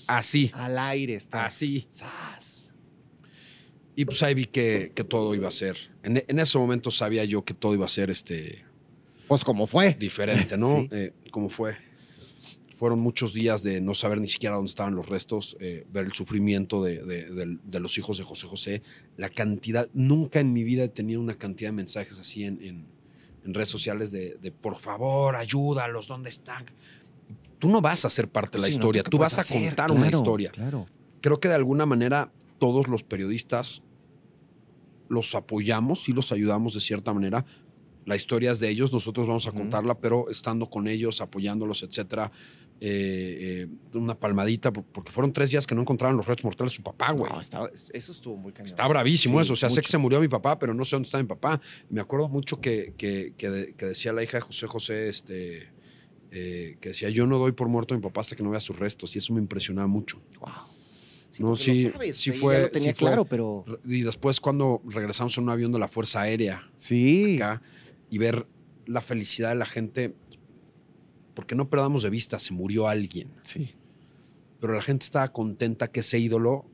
[0.07, 1.45] Así, Al aire está.
[1.45, 1.87] así.
[1.91, 2.73] Sas.
[3.95, 5.77] Y pues ahí vi que, que todo iba a ser.
[6.01, 8.63] En, en ese momento sabía yo que todo iba a ser este,
[9.27, 9.93] Pues, como fue?
[9.93, 10.81] diferente, ¿no?
[10.81, 10.87] Sí.
[10.91, 11.75] Eh, ¿Cómo fue?
[12.75, 16.13] Fueron muchos días de no saber ni siquiera dónde estaban los restos, eh, ver el
[16.13, 18.84] sufrimiento de, de- de- de los hijos de José José,
[19.17, 22.86] la cantidad, nunca en mi vida he tenido una cantidad de mensajes así en, en-
[23.43, 26.65] en redes sociales de, por favor, ayúdalos, ¿dónde están?
[27.57, 29.65] Tú no vas a ser parte de la Sí, historia, ¿qué tú vas a hacer?
[29.69, 30.51] contar una historia.
[30.51, 30.86] Claro.
[31.19, 33.81] Creo que de alguna manera todos los periodistas
[35.09, 37.43] los apoyamos y los ayudamos de cierta manera.
[38.05, 42.31] La historia es de ellos, nosotros vamos a contarla, pero estando con ellos, apoyándolos, etcétera.
[42.85, 46.73] Eh, eh, una palmadita, por- porque fueron tres días que no encontraron los restos mortales
[46.73, 47.31] de su papá, güey.
[47.31, 48.65] No, estaba- eso estuvo muy cañón.
[48.65, 49.53] Está bravísimo Sí, eso.
[49.53, 51.61] O sea, sé que se murió mi papá, pero no sé dónde está mi papá.
[51.89, 55.69] Me acuerdo mucho que, que, que de- que decía la hija de José José, este,
[56.31, 58.59] eh, que decía, yo no doy por muerto a mi papá hasta que no vea
[58.59, 59.15] sus restos.
[59.15, 60.21] Y eso me impresionaba mucho.
[60.41, 60.49] Wow.
[61.39, 63.07] No, sí, sabes, sí ella fue- lo tenía sí fue.
[63.07, 63.65] claro, pero...
[63.85, 67.35] Y después cuando regresamos en un avión de la Fuerza Aérea Sí.
[67.37, 67.61] acá
[68.14, 68.45] y ver
[68.86, 70.14] la felicidad de la gente,
[71.34, 73.74] porque no perdamos de vista, se murió alguien, Sí.
[74.59, 76.66] pero la gente estaba contenta que ese ídolo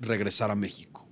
[0.00, 1.08] regresara a México.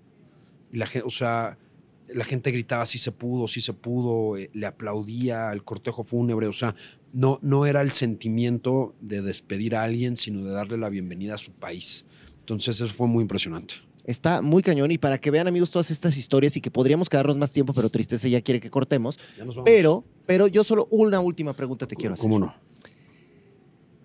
[0.72, 1.58] Y la gente, o sea,
[2.06, 6.46] la gente gritaba sí se pudo, sí se pudo, eh, le aplaudía al cortejo fúnebre,
[6.46, 6.76] o sea,
[7.12, 11.38] no, no era el sentimiento de despedir a alguien, sino de darle la bienvenida a
[11.38, 12.06] su país.
[12.38, 13.74] Entonces eso fue muy impresionante.
[14.04, 17.36] Está muy cañón y para que vean amigos todas estas historias y que podríamos quedarnos
[17.36, 19.18] más tiempo, pero tristeza ya quiere que cortemos.
[19.64, 22.22] Pero, pero yo solo una última pregunta te quiero hacer.
[22.22, 22.54] ¿Cómo no?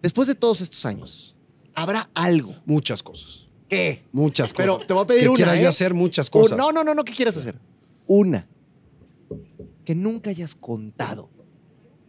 [0.01, 1.35] Después de todos estos años,
[1.73, 2.53] ¿habrá algo?
[2.65, 3.47] Muchas cosas.
[3.69, 4.03] ¿Qué?
[4.11, 4.87] Muchas Pero cosas.
[4.87, 5.67] te voy a pedir que una, quieras ¿eh?
[5.67, 6.57] hacer muchas cosas.
[6.57, 7.57] no, no, no, no, ¿qué quieres hacer?
[8.05, 8.47] Una
[9.85, 11.29] que nunca hayas contado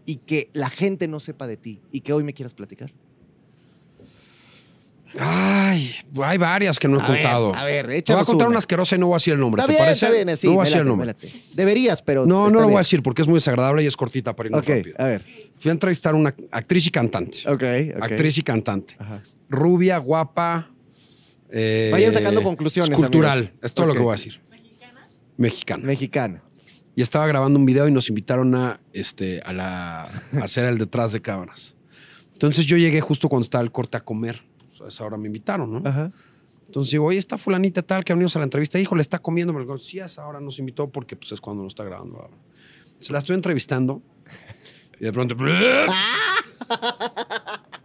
[0.04, 2.92] y que la gente no sepa de ti y que hoy me quieras platicar.
[5.18, 5.92] Ay,
[6.22, 7.54] hay varias que no he A ver, contado.
[7.54, 8.58] a ver, Te voy a échanos contar una.
[8.58, 9.60] asquerosa y no voy a decir el nombre.
[9.60, 10.06] Está ¿Te bien, parece?
[10.06, 11.14] está bien, sí, no voy a decir el nombre.
[11.54, 14.34] Deberías, pero No, no lo voy a decir porque es muy desagradable y es cortita
[14.34, 14.96] para irnos Ok, rápido.
[14.98, 15.24] a ver.
[15.58, 17.38] Fui a entrevistar a una actriz y cantante.
[17.46, 17.62] Ok,
[17.96, 18.02] ok.
[18.02, 18.96] Actriz y cantante.
[18.98, 19.22] Ajá.
[19.48, 20.70] Rubia, guapa.
[21.50, 23.38] eh, Vayan sacando conclusiones, Cultural.
[23.38, 23.54] amigos.
[23.62, 24.40] Es todo lo que voy a decir.
[25.36, 25.84] Mexicana.
[25.84, 26.42] Mexicana.
[26.96, 30.08] y estaba grabando un video y nos invitaron a, este, a, la, a
[30.42, 31.74] hacer el detrás de cámaras.
[32.34, 34.42] Entonces yo llegué justo cuando estaba el corte a comer.
[34.84, 35.88] Pues a esa hora me invitaron, ¿no?
[35.88, 36.10] Ajá.
[36.66, 38.78] Entonces digo, oye, está fulanita tal que ha venido a la entrevista.
[38.78, 39.52] Hijo, le está comiendo.
[39.52, 42.16] Me digo, sí, a esa hora nos invitó porque pues, es cuando nos está grabando.
[42.18, 42.28] bla".
[43.00, 44.02] Se la estoy entrevistando
[45.00, 45.36] y de pronto...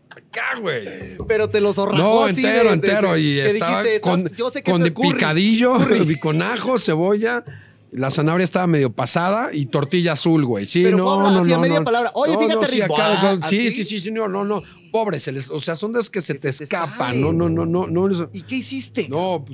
[0.10, 0.86] Acá, güey.
[1.28, 3.14] Pero te los zorrajó No, así entero, de- de- entero.
[3.14, 5.14] de- y que estaba dijiste, con, "Estás- yo sé que con esto es curry".
[5.18, 5.74] picadillo,
[6.22, 7.44] con ajo, cebolla.
[7.92, 10.66] La zanahoria estaba medio pasada y tortilla azul, güey.
[10.66, 11.86] Sí, Pero no, fue no, a no, media no.
[11.86, 12.12] palabra.
[12.14, 14.62] Oye, No, fíjate, no, sí, sí, sí, sí, sí, no, no, no.
[14.92, 17.20] Pobres, o sea, son de esos que se Que te se escapan.
[17.22, 18.30] No, no, no, no, no.
[18.34, 19.08] ¿Y qué hiciste?
[19.10, 19.46] no,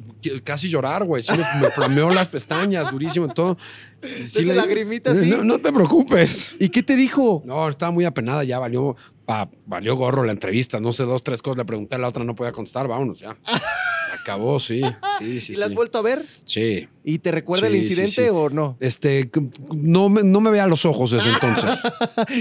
[0.44, 1.24] casi llorar, güey.
[1.24, 3.58] Sí, me, me flameó las pestañas, durísimo, todo.
[4.02, 5.30] Sí, Esa lagrimita así.
[5.30, 6.56] No, no te preocupes.
[6.60, 7.42] ¿Y qué te dijo?
[7.46, 10.80] No, estaba muy apenada, ya valió, pa- valió gorro la entrevista.
[10.80, 13.36] No sé, dos, tres cosas le pregunté, la otra no podía contestar, vámonos ya.
[14.26, 14.82] Acabó, sí.
[15.20, 15.76] Sí, sí, ¿Y la has sí.
[15.76, 16.26] vuelto a ver?
[16.46, 16.88] Sí.
[17.04, 18.76] ¿Y te recuerda el incidente o no?
[18.80, 19.30] Este,
[19.76, 21.70] no me, no me vea a los ojos desde entonces.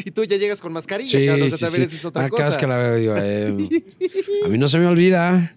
[0.07, 2.31] y tú ya llegas con mascarilla, Sí, cabrón, o sea, sí, también es otra Acá
[2.37, 2.49] cosa.
[2.49, 3.55] es que la veo, digo, eh,
[4.47, 5.57] a mí no se me olvida.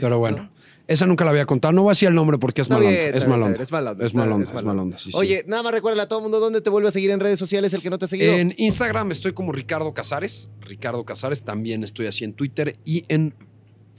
[0.00, 0.50] Pero bueno,
[0.88, 1.72] esa nunca la había contado.
[1.72, 3.06] No voy a decir el nombre porque es Está mal bien, onda.
[3.06, 3.56] está Es bien, mal está onda.
[3.58, 4.82] bien, es mala onda, Es está- mal onda, es es mala mal onda.
[4.82, 4.98] onda.
[4.98, 5.16] sí, sí.
[5.16, 7.38] Oye, nada más recuerda a todo el mundo dónde te vuelve a seguir en redes
[7.38, 8.32] sociales el que no te ha seguido.
[8.32, 10.48] En Instagram estoy como Ricardo Casares.
[10.62, 11.42] Ricardo Casares.
[11.42, 13.34] También estoy así en Twitter y en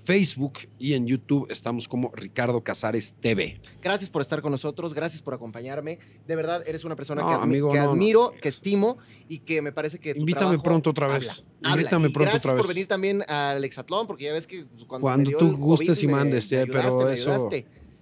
[0.03, 3.59] Facebook y en YouTube estamos como Ricardo Casares TV.
[3.83, 5.99] Gracias por estar con nosotros, gracias por acompañarme.
[6.27, 7.91] De verdad, eres una persona No, que, admi- amigo, que no, no.
[7.91, 8.97] admiro, que estimo
[9.29, 11.29] y que me parece que tu Invítame pronto otra vez.
[11.29, 11.81] habla, habla.
[11.81, 12.75] Invítame Y pronto gracias otra por vez.
[12.75, 15.87] venir también al Exatlón, porque ya ves que cuando, Cuando me dio tú el gustes
[15.99, 17.49] COVID y me- mandes, me eh, ayudaste, pero me eso-.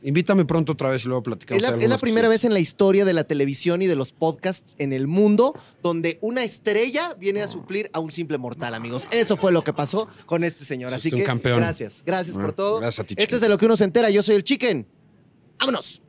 [0.01, 1.61] Invítame pronto otra vez y luego platicamos.
[1.61, 4.13] Es la, es la primera vez en la historia de la televisión y de los
[4.13, 9.07] podcasts en el mundo donde una estrella viene a suplir a un simple mortal, amigos.
[9.11, 10.93] Eso fue lo que pasó con este señor.
[10.93, 11.59] Así un que campeón.
[11.59, 12.79] gracias, gracias por todo.
[12.79, 14.09] gracias a ti, Esto es de lo que uno se entera.
[14.09, 14.87] Yo soy el Chicken.
[15.59, 16.01] ¡Vámonos!